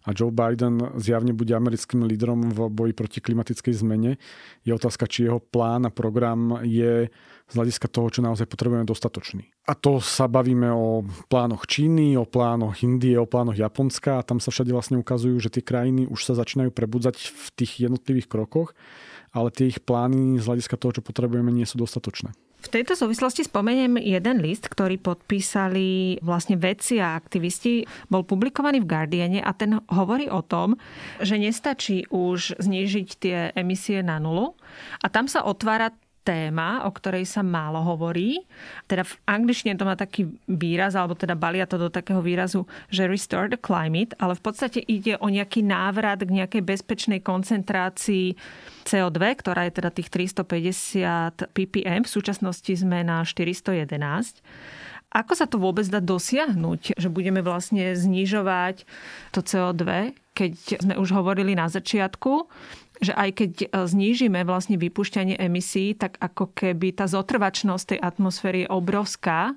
[0.08, 4.16] A Joe Biden zjavne bude americkým lídrom v boji proti klimatickej zmene.
[4.64, 7.12] Je otázka, či jeho plán a program je
[7.46, 9.46] z hľadiska toho, čo naozaj potrebujeme dostatočný.
[9.70, 14.42] A to sa bavíme o plánoch Číny, o plánoch Indie, o plánoch Japonska a tam
[14.42, 18.74] sa všade vlastne ukazujú, že tie krajiny už sa začínajú prebudzať v tých jednotlivých krokoch,
[19.30, 22.34] ale tie ich plány z hľadiska toho, čo potrebujeme, nie sú dostatočné.
[22.56, 27.86] V tejto súvislosti spomeniem jeden list, ktorý podpísali vlastne vedci a aktivisti.
[28.10, 30.74] Bol publikovaný v Guardiane a ten hovorí o tom,
[31.22, 34.58] že nestačí už znížiť tie emisie na nulu.
[34.98, 35.94] A tam sa otvára
[36.26, 38.42] téma, o ktorej sa málo hovorí.
[38.90, 43.06] Teda v angličtine to má taký výraz, alebo teda balia to do takého výrazu, že
[43.06, 48.34] restore the climate, ale v podstate ide o nejaký návrat k nejakej bezpečnej koncentrácii
[48.82, 52.02] CO2, ktorá je teda tých 350 ppm.
[52.02, 54.42] V súčasnosti sme na 411.
[55.14, 58.82] Ako sa to vôbec dá dosiahnuť, že budeme vlastne znižovať
[59.30, 62.44] to CO2, keď sme už hovorili na začiatku,
[63.00, 68.58] že aj keď e, znížime vlastne vypúšťanie emisí, tak ako keby tá zotrvačnosť tej atmosféry
[68.64, 69.56] je obrovská.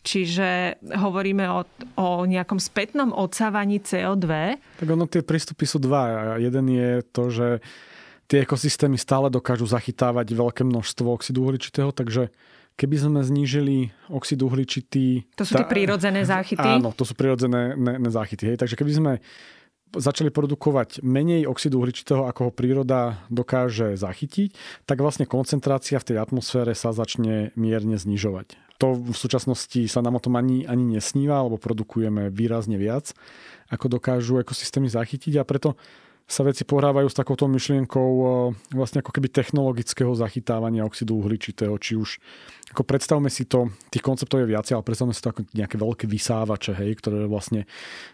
[0.00, 1.60] Čiže hovoríme o,
[2.00, 4.56] o nejakom spätnom odsávaní CO2.
[4.80, 6.36] Tak ono tie prístupy sú dva.
[6.40, 7.48] Jeden je to, že
[8.24, 12.32] tie ekosystémy stále dokážu zachytávať veľké množstvo oxidu uhličitého, takže
[12.80, 15.28] keby sme znížili oxid uhličitý...
[15.36, 16.64] To sú tie prírodzené záchyty?
[16.64, 18.48] Áno, to sú prírodzené ne, ne záchyty.
[18.48, 18.64] Hej.
[18.64, 19.12] Takže keby sme
[19.94, 24.54] začali produkovať menej oxidu uhličitého, ako ho príroda dokáže zachytiť,
[24.86, 28.54] tak vlastne koncentrácia v tej atmosfére sa začne mierne znižovať.
[28.80, 33.12] To v súčasnosti sa nám o tom ani, ani nesníva, alebo produkujeme výrazne viac,
[33.68, 35.76] ako dokážu ekosystémy zachytiť a preto
[36.30, 38.10] sa veci pohrávajú s takouto myšlienkou
[38.70, 42.22] vlastne ako keby technologického zachytávania oxidu uhličitého, či už
[42.70, 46.06] ako predstavme si to, tých konceptov je viacej, ale predstavme si to ako nejaké veľké
[46.06, 47.66] vysávače, hej, ktoré vlastne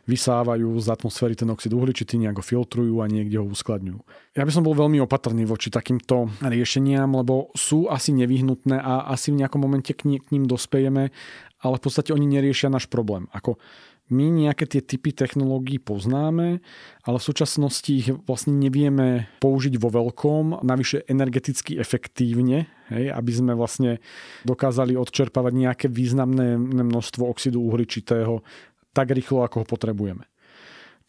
[0.09, 4.01] vysávajú z atmosféry ten oxid uhličitý, nejako filtrujú a niekde ho uskladňujú.
[4.33, 9.29] Ja by som bol veľmi opatrný voči takýmto riešeniam, lebo sú asi nevyhnutné a asi
[9.29, 11.13] v nejakom momente k, k ním dospejeme,
[11.61, 13.29] ale v podstate oni neriešia náš problém.
[13.37, 13.61] Ako
[14.07, 16.63] my nejaké tie typy technológií poznáme,
[17.03, 23.53] ale v súčasnosti ich vlastne nevieme použiť vo veľkom, navyše energeticky efektívne, hej, aby sme
[23.59, 23.99] vlastne
[24.47, 28.47] dokázali odčerpávať nejaké významné množstvo oxidu uhličitého
[28.95, 30.25] tak rýchlo, ako ho potrebujeme.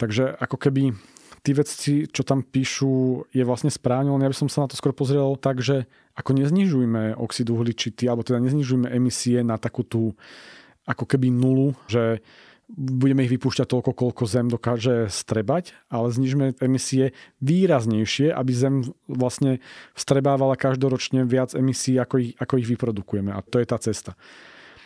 [0.01, 0.93] Takže ako keby
[1.45, 4.75] tí vedci, čo tam píšu, je vlastne správne, len ja by som sa na to
[4.75, 10.17] skôr pozrel tak, že ako neznižujme oxid uhličitý, alebo teda neznižujme emisie na takú tú
[10.83, 12.25] ako keby nulu, že
[12.67, 18.75] budeme ich vypúšťať toľko, koľko Zem dokáže strebať, ale znižme emisie výraznejšie, aby Zem
[19.07, 19.63] vlastne
[19.95, 23.31] strebávala každoročne viac emisí, ako ich, ako ich vyprodukujeme.
[23.31, 24.19] A to je tá cesta.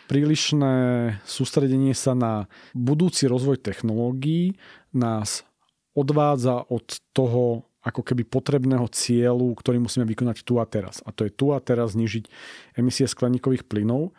[0.06, 0.74] Prílišné
[1.26, 2.46] sústredenie sa na
[2.78, 4.60] budúci rozvoj technológií
[4.94, 5.42] nás
[5.98, 11.02] odvádza od toho ako keby potrebného cieľu, ktorý musíme vykonať tu a teraz.
[11.02, 12.30] A to je tu a teraz znižiť
[12.78, 14.14] emisie skleníkových plynov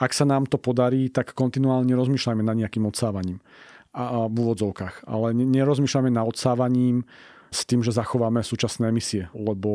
[0.00, 3.44] ak sa nám to podarí, tak kontinuálne rozmýšľajme nad nejakým odsávaním
[3.92, 5.04] a, a v úvodzovkách.
[5.04, 7.04] Ale nerozmýšľame nad odsávaním
[7.50, 9.70] s tým, že zachováme súčasné emisie, lebo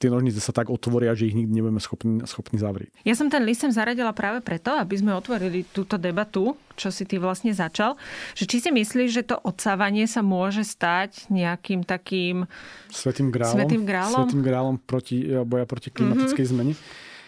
[0.00, 2.88] tie nožnice sa tak otvoria, že ich nikdy nebudeme schopní, schopní zavrieť.
[3.04, 7.04] Ja som ten list sem zaradila práve preto, aby sme otvorili túto debatu, čo si
[7.04, 8.00] ty vlastne začal,
[8.32, 12.48] že či si myslíš, že to odsávanie sa môže stať nejakým takým...
[12.88, 13.60] Svetým grálom.
[13.60, 16.64] Svetým grálom, Svetým grálom proti, boja proti klimatickej mm-hmm.
[16.64, 16.74] zmene.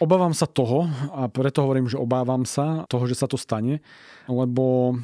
[0.03, 3.79] Obávam sa toho a preto hovorím, že obávam sa toho, že sa to stane,
[4.27, 4.97] lebo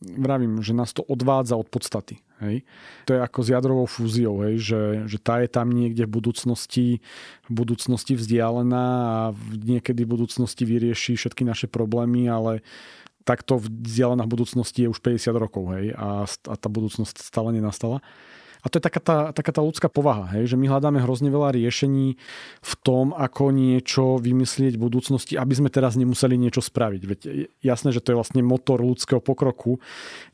[0.00, 2.24] vravím, že nás to odvádza od podstaty.
[2.38, 2.62] Hej.
[3.10, 7.02] To je ako s jadrovou fúziou, hej, že, že tá je tam niekde v budúcnosti,
[7.50, 9.20] v budúcnosti vzdialená a
[9.58, 12.62] niekedy v budúcnosti vyrieši všetky naše problémy, ale
[13.26, 18.00] takto vzdialená v budúcnosti je už 50 rokov hej, a, a tá budúcnosť stále nenastala.
[18.62, 21.54] A to je taká tá, taká tá ľudská povaha, hej, že my hľadáme hrozne veľa
[21.54, 22.18] riešení
[22.58, 27.02] v tom, ako niečo vymyslieť v budúcnosti, aby sme teraz nemuseli niečo spraviť.
[27.06, 27.18] Veď
[27.62, 29.78] jasné, že to je vlastne motor ľudského pokroku,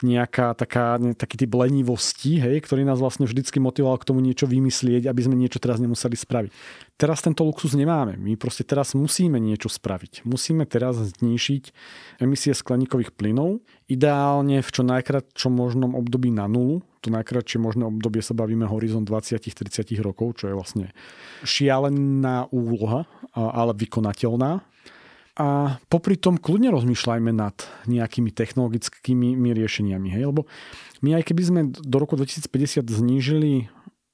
[0.01, 4.49] nejaká taká, ne, taký typ lenivosti, hej, ktorý nás vlastne vždycky motivoval k tomu niečo
[4.49, 6.51] vymyslieť, aby sme niečo teraz nemuseli spraviť.
[6.95, 8.15] Teraz tento luxus nemáme.
[8.15, 10.23] My proste teraz musíme niečo spraviť.
[10.23, 11.75] Musíme teraz znišiť
[12.23, 18.23] emisie skleníkových plynov, ideálne v čo najkratšom možnom období na nulu, to najkratšie možné obdobie
[18.23, 20.87] sa bavíme horizont 20-30 rokov, čo je vlastne
[21.43, 23.05] šialená úloha,
[23.35, 24.65] ale vykonateľná.
[25.35, 27.59] A popri tom kľudne rozmýšľajme nad
[27.91, 30.09] nejakými technologickými riešeniami.
[30.15, 30.31] Hej?
[30.31, 30.47] Lebo
[31.03, 33.67] my aj keby sme do roku 2050 znížili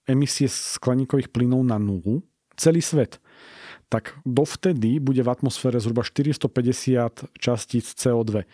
[0.08, 2.24] emisie skleníkových plynov na nulu,
[2.60, 3.16] celý svet,
[3.90, 8.46] tak dovtedy bude v atmosfére zhruba 450 častíc CO2.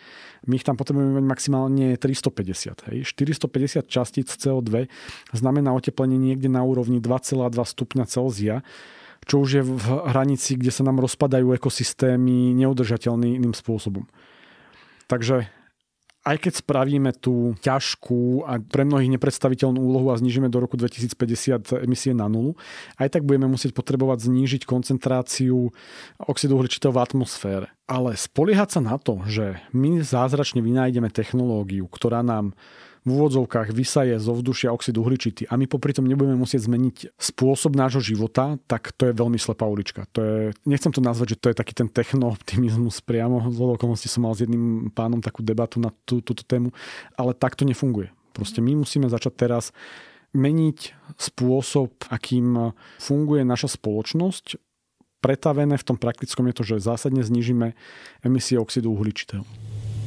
[0.49, 2.89] My ich tam potrebujeme mať maximálne 350.
[2.89, 2.97] Hej.
[3.13, 4.89] 450 častíc CO2
[5.37, 8.65] znamená oteplenie niekde na úrovni 2,2 stupňa Celzia,
[9.29, 14.09] čo už je v hranici, kde sa nám rozpadajú ekosystémy neudržateľným spôsobom.
[15.05, 15.45] Takže
[16.27, 21.87] aj keď spravíme tú ťažkú a pre mnohých nepredstaviteľnú úlohu a znižíme do roku 2050
[21.87, 22.59] emisie na nulu,
[22.99, 25.71] aj tak budeme musieť potrebovať znížiť koncentráciu
[26.19, 27.67] oxidu uhličitého v atmosfére.
[27.87, 32.51] Ale spoliehať sa na to, že my zázračne vynájdeme technológiu, ktorá nám
[33.07, 37.79] v úvodzovkách vysaje zo vzdušia oxid uhličitý a my popri tom nebudeme musieť zmeniť spôsob
[37.79, 40.11] nášho života, tak to je veľmi slepá ulička.
[40.11, 40.35] To je,
[40.67, 43.47] nechcem to nazvať, že to je taký ten techno-optimizmus priamo.
[43.47, 46.75] Z okolností som mal s jedným pánom takú debatu na tú, túto tému,
[47.15, 48.11] ale tak to nefunguje.
[48.35, 49.71] Proste my musíme začať teraz
[50.35, 54.59] meniť spôsob, akým funguje naša spoločnosť.
[55.23, 57.71] Pretavené v tom praktickom je to, že zásadne znižíme
[58.27, 59.47] emisie oxidu uhličitého.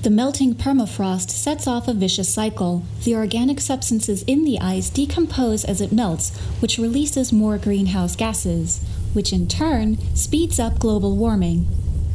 [0.01, 2.81] The melting permafrost sets off a vicious cycle.
[3.05, 6.33] The organic substances in the ice decompose as it melts,
[6.65, 8.81] which releases more greenhouse gases,
[9.13, 11.69] which in turn speeds up global warming.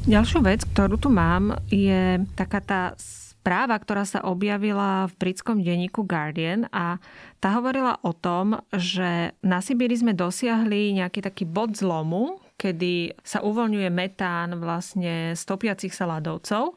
[0.10, 6.10] Ďalšiu vec, ktorú tu mám, je taká tá správa, ktorá sa objavila v britskom denníku
[6.10, 6.98] Guardian a
[7.38, 13.46] tá hovorila o tom, že na Sibíri sme dosiahli nejaký taký bod zlomu, kedy sa
[13.46, 16.74] uvoľňuje metán vlastne z topiacich sa ľadovcov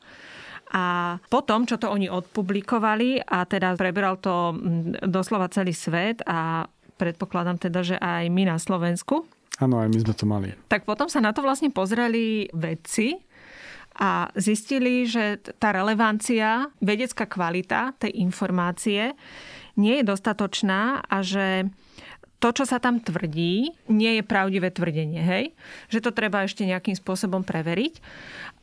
[0.68, 4.52] a potom, čo to oni odpublikovali a teda preberal to
[5.00, 6.68] doslova celý svet a
[7.00, 9.24] predpokladám teda, že aj my na Slovensku.
[9.58, 10.48] Áno, aj my sme to mali.
[10.70, 13.18] Tak potom sa na to vlastne pozreli vedci
[13.98, 19.18] a zistili, že tá relevancia, vedecká kvalita tej informácie
[19.78, 21.66] nie je dostatočná a že
[22.38, 25.44] to, čo sa tam tvrdí, nie je pravdivé tvrdenie, hej?
[25.90, 27.98] Že to treba ešte nejakým spôsobom preveriť.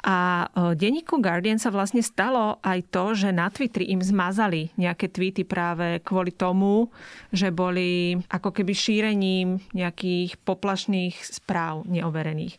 [0.08, 5.12] A e, denníku Guardian sa vlastne stalo aj to, že na Twitteri im zmazali nejaké
[5.12, 6.88] tweety práve kvôli tomu,
[7.36, 12.56] že boli ako keby šírením nejakých poplašných správ neoverených.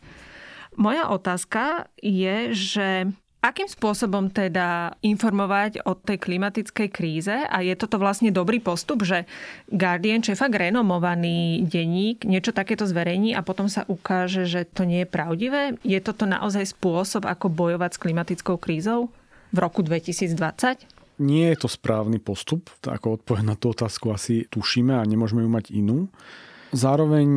[0.76, 2.88] Moja otázka je, že
[3.46, 7.30] Akým spôsobom teda informovať o tej klimatickej kríze?
[7.30, 9.22] A je toto vlastne dobrý postup, že
[9.70, 14.82] Guardian, čo je fakt renomovaný denník, niečo takéto zverejní a potom sa ukáže, že to
[14.82, 15.78] nie je pravdivé?
[15.86, 19.14] Je toto naozaj spôsob, ako bojovať s klimatickou krízou
[19.54, 21.22] v roku 2020?
[21.22, 25.50] Nie je to správny postup, ako odpoveď na tú otázku asi tušíme a nemôžeme ju
[25.54, 26.10] mať inú.
[26.74, 27.30] Zároveň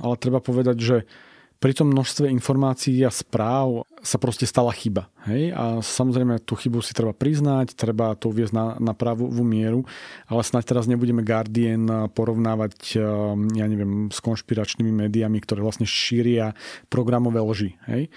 [0.00, 0.96] ale treba povedať, že
[1.60, 5.12] pri tom množstve informácií a správ sa proste stala chyba.
[5.28, 5.52] Hej?
[5.52, 9.84] A samozrejme tú chybu si treba priznať, treba to uviezť na, na pravú mieru,
[10.24, 16.56] ale snáď teraz nebudeme Guardian porovnávať ehm, ja neviem, s konšpiračnými médiami, ktoré vlastne šíria
[16.88, 17.76] programové lži.
[17.92, 18.08] Hej?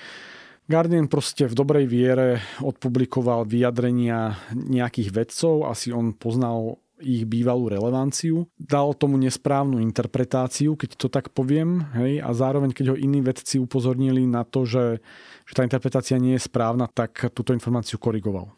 [0.64, 8.48] Guardian proste v dobrej viere odpublikoval vyjadrenia nejakých vedcov, asi on poznal ich bývalú relevanciu,
[8.56, 13.60] dal tomu nesprávnu interpretáciu, keď to tak poviem, hej, a zároveň keď ho iní vedci
[13.60, 15.04] upozornili na to, že,
[15.44, 18.50] že tá interpretácia nie je správna, tak túto informáciu korigoval.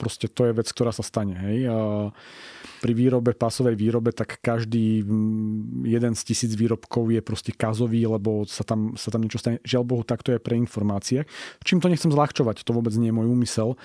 [0.00, 1.36] Proste to je vec, ktorá sa stane.
[1.36, 1.68] Hej.
[2.80, 8.48] Pri výrobe, pasovej výrobe, tak každý mm, jeden z tisíc výrobkov je proste kazový, lebo
[8.48, 9.60] sa tam, sa tam niečo stane.
[9.60, 11.28] Žiaľ Bohu, tak je pre informácie.
[11.60, 13.76] Čím to nechcem zľahčovať, to vôbec nie je môj úmysel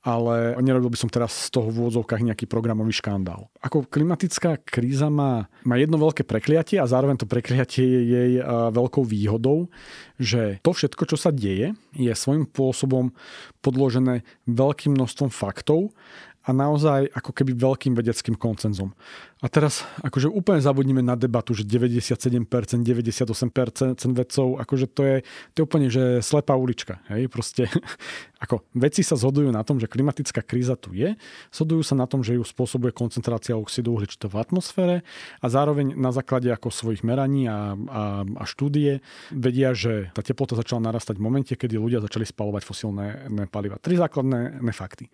[0.00, 3.52] ale nerobil by som teraz z toho v úvodzovkách nejaký programový škandál.
[3.60, 8.32] Ako klimatická kríza má, má jedno veľké prekliatie a zároveň to prekliatie je jej
[8.72, 9.68] veľkou výhodou,
[10.16, 13.12] že to všetko, čo sa deje, je svojím spôsobom
[13.60, 15.92] podložené veľkým množstvom faktov
[16.40, 18.96] a naozaj ako keby veľkým vedeckým koncenzom.
[19.40, 22.44] A teraz akože úplne zabudnime na debatu, že 97%,
[22.84, 25.16] 98% vedcov, akože to je,
[25.52, 27.00] to je úplne že slepá ulička.
[27.08, 27.28] Hej?
[27.32, 27.68] Proste
[28.44, 31.16] ako vedci sa zhodujú na tom, že klimatická kríza tu je,
[31.52, 34.96] zhodujú sa na tom, že ju spôsobuje koncentrácia oxidu uhličitého v atmosfére
[35.40, 40.56] a zároveň na základe ako svojich meraní a, a, a štúdie vedia, že tá teplota
[40.56, 43.06] začala narastať v momente, kedy ľudia začali spalovať fosílne
[43.48, 43.80] paliva.
[43.80, 45.08] Tri základné fakty.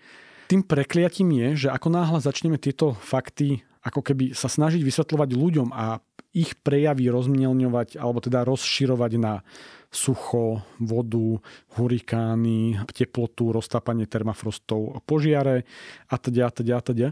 [0.47, 5.71] Tým prekliatím je, že ako náhle začneme tieto fakty ako keby sa snažiť vysvetľovať ľuďom
[5.71, 6.03] a
[6.35, 9.47] ich prejavy rozmielňovať alebo teda rozširovať na
[9.95, 11.39] sucho, vodu,
[11.79, 15.65] hurikány, teplotu, roztápanie termafrostov, požiare
[16.11, 17.09] a teda a teda a teda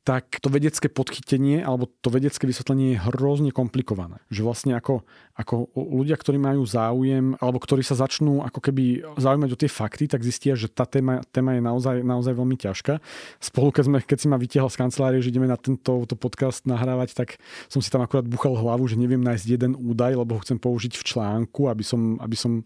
[0.00, 4.16] tak to vedecké podchytenie alebo to vedecké vysvetlenie je hrozne komplikované.
[4.32, 5.04] Že vlastne ako,
[5.36, 10.08] ako ľudia, ktorí majú záujem alebo ktorí sa začnú ako keby zaujímať o tie fakty,
[10.08, 12.96] tak zistia, že tá téma, téma je naozaj, naozaj veľmi ťažká.
[13.44, 16.64] Spolu, keď, sme, keď si ma vytiahol z kancelárie, že ideme na tento to podcast
[16.64, 17.36] nahrávať, tak
[17.68, 20.96] som si tam akurát buchal hlavu, že neviem nájsť jeden údaj, lebo ho chcem použiť
[20.96, 22.64] v článku, aby som, aby som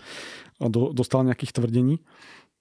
[0.95, 1.99] dostal nejakých tvrdení.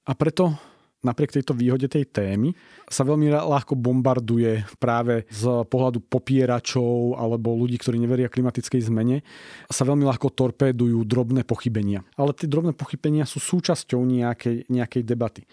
[0.09, 0.57] A preto
[1.03, 2.55] napriek tejto výhode tej témy
[2.87, 9.21] sa veľmi ľahko bombarduje práve z pohľadu popieračov alebo ľudí, ktorí neveria klimatickej zmene,
[9.67, 12.07] sa veľmi ľahko torpédujú drobné pochybenia.
[12.15, 15.43] Ale tie drobné pochybenia sú súčasťou nejakej, nejakej debaty.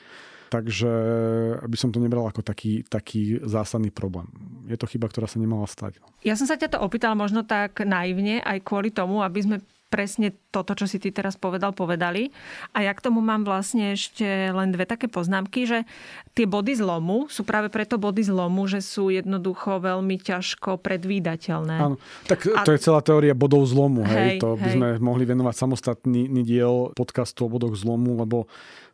[0.50, 0.90] Takže
[1.62, 4.26] by som to nebral ako taký, taký zásadný problém.
[4.66, 6.02] Je to chyba, ktorá sa nemala stať.
[6.26, 9.56] Ja som sa ťa to opýtal možno tak naivne aj kvôli tomu, aby sme
[9.90, 12.30] presne toto, čo si ty teraz povedal, povedali.
[12.72, 14.24] A ja k tomu mám vlastne ešte
[14.54, 15.78] len dve také poznámky, že
[16.38, 21.76] tie body zlomu sú práve preto body zlomu, že sú jednoducho veľmi ťažko predvídateľné.
[21.82, 21.98] Áno,
[22.30, 22.62] tak a...
[22.62, 24.06] to je celá teória bodov zlomu.
[24.06, 24.76] Hej, hej to by hej.
[24.78, 28.46] sme mohli venovať samostatný diel podcastu o bodoch zlomu, lebo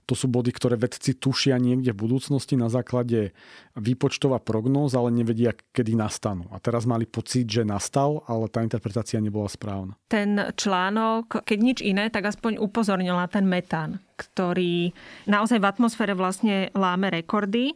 [0.07, 3.35] to sú body, ktoré vedci tušia niekde v budúcnosti na základe
[3.75, 6.47] výpočtov a prognóz, ale nevedia, kedy nastanú.
[6.55, 9.99] A teraz mali pocit, že nastal, ale tá interpretácia nebola správna.
[10.07, 14.95] Ten článok, keď nič iné, tak aspoň upozornil na ten metán, ktorý
[15.27, 17.75] naozaj v atmosfére vlastne láme rekordy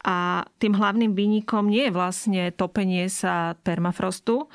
[0.00, 4.48] a tým hlavným výnikom nie je vlastne topenie sa permafrostu,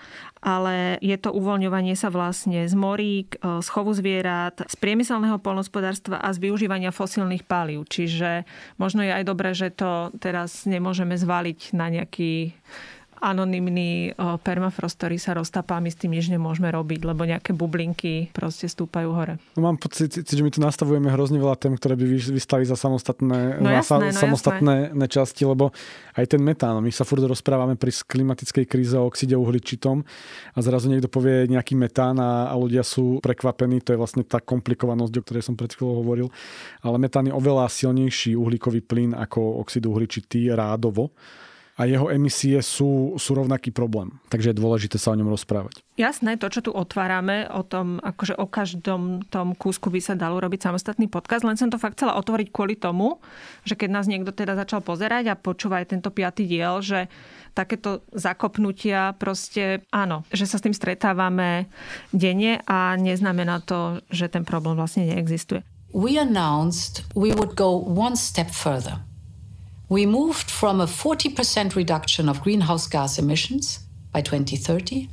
[0.46, 6.22] ale je to uvoľňovanie sa vlastne z morík, e, z chovu zvierat, z priemyselného polnospodárstva
[6.22, 7.90] a z využívania fosílnych palív.
[7.90, 8.46] Čiže
[8.78, 12.54] možno je aj dobré, že to teraz nemôžeme zvaliť na nejaký
[13.22, 18.30] anonymný permafrost, ktorý sa roztápa a my s tým nič nemôžeme robiť, lebo nejaké bublinky
[18.32, 19.36] proste stúpajú hore.
[19.56, 22.06] No, mám pocit, že my tu nastavujeme hrozne veľa tém, ktoré by
[22.36, 25.08] vystali za samostatné, no jasné, no samostatné jasné.
[25.08, 25.72] časti, lebo
[26.16, 30.04] aj ten metán, my sa furt rozprávame pri klimatickej kríze o oxide uhličitom
[30.56, 34.40] a zrazu niekto povie nejaký metán a, a ľudia sú prekvapení, to je vlastne tá
[34.44, 36.28] komplikovanosť, o ktorej som pred chvíľou hovoril,
[36.84, 41.16] ale metán je oveľa silnejší uhlíkový plyn ako oxid uhličitý rádovo
[41.76, 44.16] a jeho emisie sú, sú rovnaký problém.
[44.32, 45.84] Takže je dôležité sa o ňom rozprávať.
[46.00, 50.40] Jasné, to, čo tu otvárame, o tom, akože o každom tom kúsku by sa dalo
[50.40, 53.20] robiť samostatný podcast, len som to fakt chcela otvoriť kvôli tomu,
[53.68, 57.12] že keď nás niekto teda začal pozerať a počúva aj tento piatý diel, že
[57.52, 61.68] takéto zakopnutia proste áno, že sa s tým stretávame
[62.16, 65.64] denne a neznamená to, že ten problém vlastne neexistuje.
[65.96, 69.00] We announced we would go one step further.
[69.90, 75.10] We moved from a 40% reduction of greenhouse gas emissions by 2030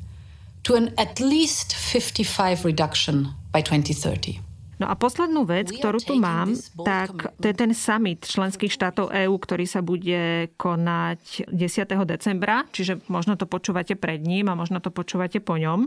[0.63, 4.41] to an at least 55 reduction by 2030.
[4.81, 9.39] No a poslednú vec, ktorú tu mám, tak to je ten summit členských štátov EÚ,
[9.39, 11.87] ktorý sa bude konať 10.
[12.03, 15.87] decembra, čiže možno to počúvate pred ním a možno to počúvate po ňom.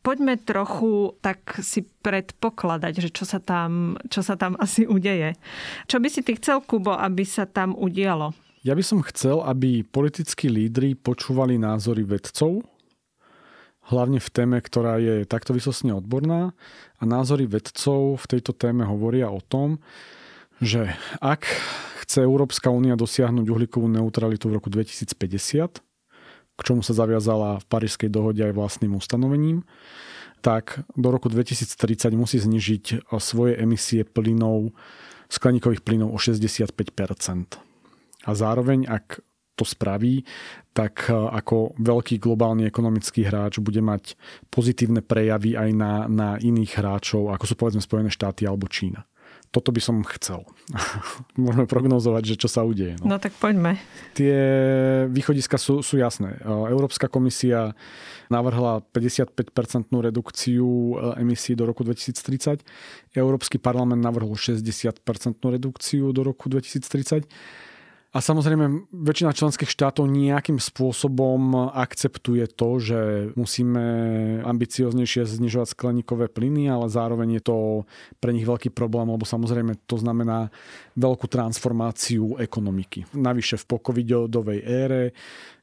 [0.00, 5.36] Poďme trochu tak si predpokladať, že čo sa tam, čo sa tam asi udeje.
[5.84, 8.32] Čo by si ty chcel, Kubo, aby sa tam udialo?
[8.60, 12.60] Ja by som chcel, aby politickí lídry počúvali názory vedcov,
[13.88, 16.54] hlavne v téme, ktorá je takto vysosne odborná.
[17.00, 19.82] A názory vedcov v tejto téme hovoria o tom,
[20.60, 20.92] že
[21.24, 21.48] ak
[22.04, 25.80] chce Európska únia dosiahnuť uhlíkovú neutralitu v roku 2050,
[26.60, 29.64] k čomu sa zaviazala v Parížskej dohode aj vlastným ustanovením,
[30.44, 34.76] tak do roku 2030 musí znižiť svoje emisie plynov,
[35.32, 36.76] skleníkových plynov o 65%
[38.28, 39.24] A zároveň, ak
[39.56, 40.24] to spraví,
[40.72, 44.16] tak ako veľký globálny ekonomický hráč bude mať
[44.48, 49.04] pozitívne prejavy aj na, na iných hráčov, ako sú povedzme Spojené štáty alebo Čína
[49.50, 50.46] toto by som chcel.
[51.38, 52.94] Môžeme prognozovať, že čo sa udeje.
[53.02, 53.14] No.
[53.14, 53.82] no tak poďme.
[54.14, 54.38] Tie
[55.10, 56.38] východiska sú, sú jasné.
[56.46, 57.74] Európska komisia
[58.30, 62.62] navrhla 55-percentnú redukciu e, emisí do roku 2030.
[63.18, 67.26] Európsky parlament navrhol 60-percentnú redukciu do roku 2030.
[68.10, 73.00] A samozrejme, väčšina členských štátov nejakým spôsobom akceptuje to, že
[73.38, 73.84] musíme
[74.42, 77.56] ambicioznejšie znižovať skleníkové plyny, ale zároveň je to
[78.18, 80.50] pre nich veľký problém, lebo samozrejme to znamená
[80.98, 83.06] veľkú transformáciu ekonomiky.
[83.14, 85.02] Navyše v pokovidovej ére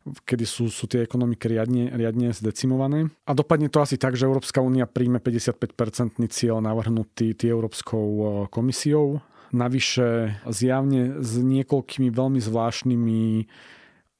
[0.07, 3.11] kedy sú, sú tie ekonomiky riadne, riadne zdecimované.
[3.27, 9.19] A dopadne to asi tak, že Európska únia príjme 55-percentný cieľ navrhnutý Európskou eh, komisiou
[9.55, 13.21] Navyše zjavne s niekoľkými veľmi zvláštnymi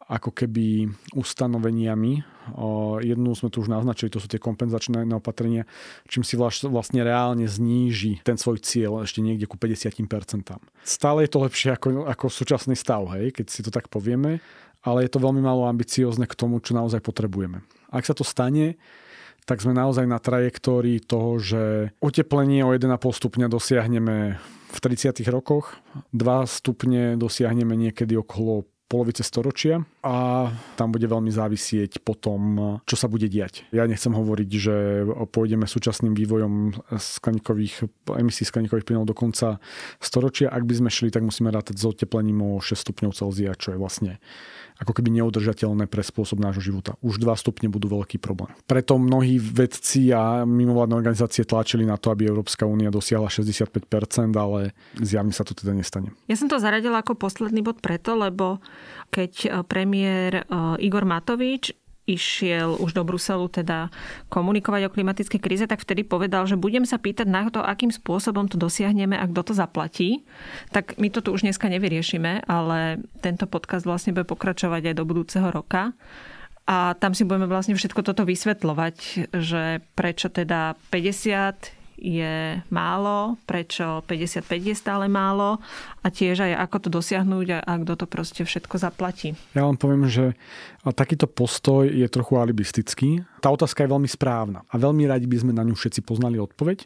[0.07, 0.87] ako keby
[1.19, 2.23] ustanoveniami.
[3.03, 5.67] Jednu sme tu už naznačili, to sú tie kompenzačné opatrenia,
[6.07, 9.99] čím si vlastne reálne zníži ten svoj cieľ ešte niekde ku 50%.
[10.87, 14.39] Stále je to lepšie ako, ako súčasný stav, hej, keď si to tak povieme,
[14.79, 17.67] ale je to veľmi málo ambiciozne k tomu, čo naozaj potrebujeme.
[17.91, 18.79] Ak sa to stane,
[19.43, 25.23] tak sme naozaj na trajektórii toho, že oteplenie o 1,5 stupňa dosiahneme v 30.
[25.31, 25.79] rokoch,
[26.11, 30.47] 2 stupne dosiahneme niekedy okolo polovice storočia a
[30.79, 33.67] tam bude veľmi závisieť potom, čo sa bude diať.
[33.75, 34.75] Ja nechcem hovoriť, že
[35.27, 37.83] pôjdeme súčasným vývojom skleníkových,
[38.15, 39.59] emisí skleníkových plynov do konca
[39.99, 40.47] storočia.
[40.55, 43.77] Ak by sme šli, tak musíme rátať s oteplením o 6 stupňov Celzia, čo je
[43.77, 44.23] vlastne
[44.77, 46.93] ako keby neudržateľné pre spôsob nášho života.
[47.01, 48.53] Už 2 stupne budú veľký problém.
[48.69, 53.73] Preto mnohí vedci a mimovládne organizácie tlačili na to, aby Európska únia dosiahla 65%,
[54.37, 56.13] ale zjavne sa to teda nestane.
[56.29, 58.61] Ja som to zaradila ako posledný bod preto, lebo
[59.09, 63.91] keď eh, premiér eh, Igor Matovič išiel už do Bruselu teda
[64.31, 68.47] komunikovať o klimatickej kríze, tak vtedy povedal, že budem sa pýtať na to, akým spôsobom
[68.47, 70.23] to dosiahneme a kto to zaplatí.
[70.71, 75.03] Tak my to tu už dneska nevyriešime, ale tento podcast vlastne bude pokračovať aj do
[75.03, 75.91] budúceho roka.
[76.67, 84.05] A tam si budeme vlastne všetko toto vysvetľovať, že prečo teda 50 je málo, prečo
[84.05, 85.57] 55 je stále málo
[86.05, 89.33] a tiež aj ako to dosiahnuť a, a kto to proste všetko zaplatí.
[89.57, 90.37] Ja vám poviem, že
[90.85, 93.25] takýto postoj je trochu alibistický.
[93.41, 96.85] Tá otázka je veľmi správna a veľmi radi by sme na ňu všetci poznali odpoveď,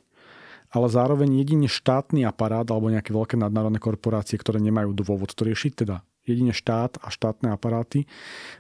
[0.72, 5.72] ale zároveň jedine štátny aparát alebo nejaké veľké nadnárodné korporácie, ktoré nemajú dôvod to riešiť,
[5.84, 8.08] teda jedine štát a štátne aparáty,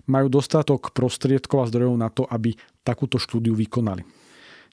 [0.09, 4.03] majú dostatok prostriedkov a zdrojov na to, aby takúto štúdiu vykonali.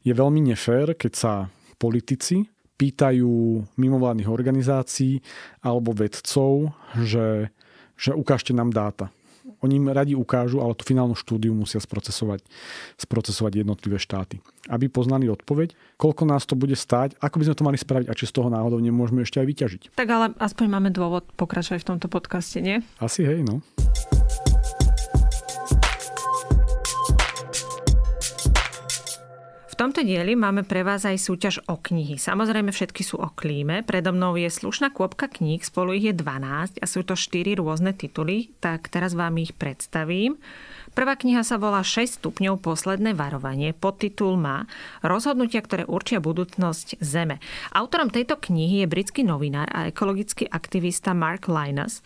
[0.02, 1.32] Je veľmi nefér, keď sa
[1.78, 2.44] politici
[2.78, 5.18] pýtajú mimovládnych organizácií
[5.66, 6.70] alebo vedcov,
[7.02, 7.50] že,
[7.98, 9.10] že ukážte nám dáta.
[9.58, 12.46] Oni im radi ukážu, ale tú finálnu štúdiu musia sprocesovať,
[12.94, 14.38] sprocesovať jednotlivé štáty.
[14.70, 18.14] Aby poznali odpoveď, koľko nás to bude stáť, ako by sme to mali spraviť a
[18.14, 19.82] či z toho náhodou nemôžeme ešte aj vyťažiť.
[19.98, 22.78] Tak ale aspoň máme dôvod pokračovať v tomto podcaste, nie?
[23.02, 23.58] Asi hej, no.
[29.78, 32.18] Tomto dieli máme pre vás aj súťaž o knihy.
[32.18, 33.86] Samozrejme všetky sú o klíme.
[33.86, 37.94] Predo mnou je slušná kôpka kníh, spolu ich je 12 a sú to 4 rôzne
[37.94, 40.34] tituly, tak teraz vám ich predstavím.
[40.96, 43.76] Prvá kniha sa volá 6 stupňov posledné varovanie.
[43.76, 44.64] Podtitul má
[45.04, 47.38] Rozhodnutia, ktoré určia budúcnosť Zeme.
[47.72, 52.00] Autorom tejto knihy je britský novinár a ekologický aktivista Mark Linus.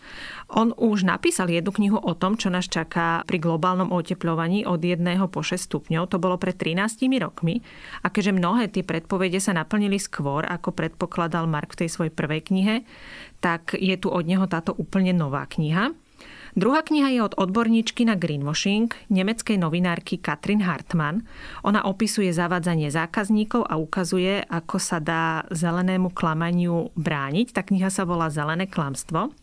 [0.51, 4.99] On už napísal jednu knihu o tom, čo nás čaká pri globálnom oteplovaní od 1
[5.31, 6.11] po 6 stupňov.
[6.11, 7.63] To bolo pred 13 rokmi.
[8.03, 12.41] A keďže mnohé tie predpovede sa naplnili skôr, ako predpokladal Mark v tej svojej prvej
[12.45, 12.75] knihe,
[13.43, 15.91] tak je tu od neho táto úplne nová kniha.
[16.53, 21.25] Druhá kniha je od odborníčky na greenwashing, nemeckej novinárky Katrin Hartmann.
[21.65, 27.57] Ona opisuje zavádzanie zákazníkov a ukazuje, ako sa dá zelenému klamaniu brániť.
[27.57, 29.33] Tá kniha sa volá Zelené klamstvo.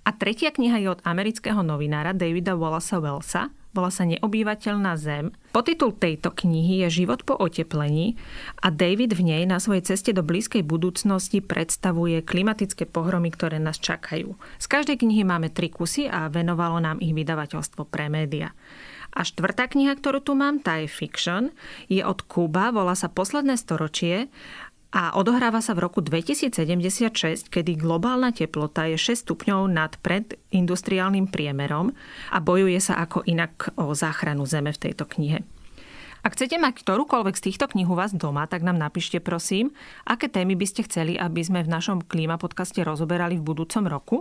[0.00, 5.30] A tretia kniha je od amerického novinára Davida Wallace Wellsa, volá sa Neobývateľná zem.
[5.54, 8.18] Potitul tejto knihy je Život po oteplení
[8.58, 13.78] a David v nej na svojej ceste do blízkej budúcnosti predstavuje klimatické pohromy, ktoré nás
[13.78, 14.34] čakajú.
[14.58, 18.50] Z každej knihy máme tri kusy a venovalo nám ich vydavateľstvo pre média.
[19.10, 21.50] A štvrtá kniha, ktorú tu mám, tá je fiction,
[21.90, 24.30] je od Kuba, volá sa Posledné storočie
[24.90, 31.94] a odohráva sa v roku 2076, kedy globálna teplota je 6 stupňov nad predindustriálnym priemerom
[32.34, 35.46] a bojuje sa ako inak o záchranu Zeme v tejto knihe.
[36.20, 39.72] Ak chcete mať ktorúkoľvek z týchto kníh u vás doma, tak nám napíšte prosím,
[40.04, 44.16] aké témy by ste chceli, aby sme v našom klíma podcaste rozoberali v budúcom roku.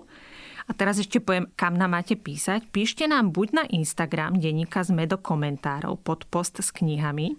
[0.70, 2.70] A teraz ešte poviem, kam nám máte písať.
[2.70, 7.36] Píšte nám buď na Instagram denníka sme do komentárov pod post s knihami,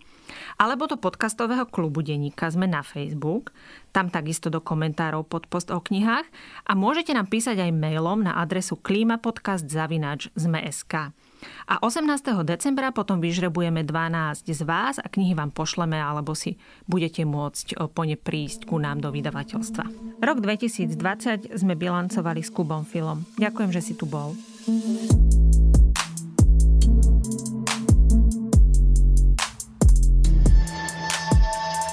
[0.56, 3.52] alebo do podcastového klubu denníka sme na Facebook,
[3.90, 6.24] tam takisto do komentárov pod post o knihách
[6.66, 10.94] a môžete nám písať aj mailom na adresu klimapodcast.zme.sk.
[11.66, 12.04] A 18.
[12.44, 18.04] decembra potom vyžrebujeme 12 z vás a knihy vám pošleme alebo si budete môcť po
[18.04, 20.20] ne prísť ku nám do vydavateľstva.
[20.20, 23.24] Rok 2020 sme bilancovali s Kubom Filom.
[23.40, 24.36] Ďakujem, že si tu bol.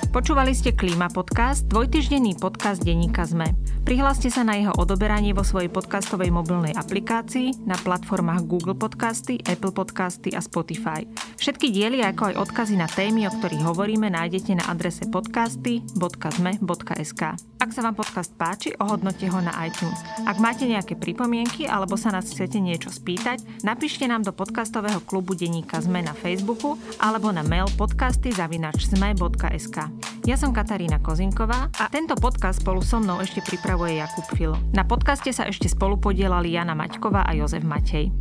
[0.08, 3.52] Počúvali ste Klíma podcast, dvojtyždenný podcast denníka ZME.
[3.84, 9.72] Prihláste sa na jeho odoberanie vo svojej podcastovej mobilnej aplikácii na platformách Google Podcasty, Apple
[9.76, 11.04] Podcasty a Spotify.
[11.36, 17.22] Všetky diely ako aj odkazy na témy, o ktorých hovoríme, nájdete na adrese podcasty.zme.sk.
[17.58, 20.00] Ak sa vám podcast páči, ohodnote ho na iTunes.
[20.24, 25.36] Ak máte nejaké pripomienky alebo sa nás chcete niečo spýtať, napíšte nám do podcastového klubu
[25.36, 29.97] denníka ZME na Facebooku alebo na mail podcasty.zme.sk.
[30.28, 34.60] Ja som Katarína Kozinková a tento podcast spolu so mnou ešte pripravuje Jakub Filo.
[34.76, 38.12] Na podcaste sa ešte spolu podielali Jana Maťková a Jozef Matej.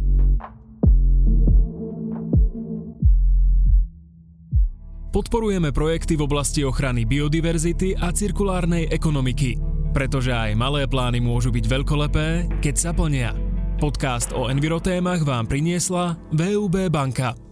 [5.10, 9.56] Podporujeme projekty v oblasti ochrany biodiverzity a cirkulárnej ekonomiky,
[9.96, 12.28] pretože aj malé plány môžu byť veľkolepé,
[12.60, 13.32] keď sa plnia.
[13.80, 17.45] Podcast o envirotémach vám priniesla VUB banka.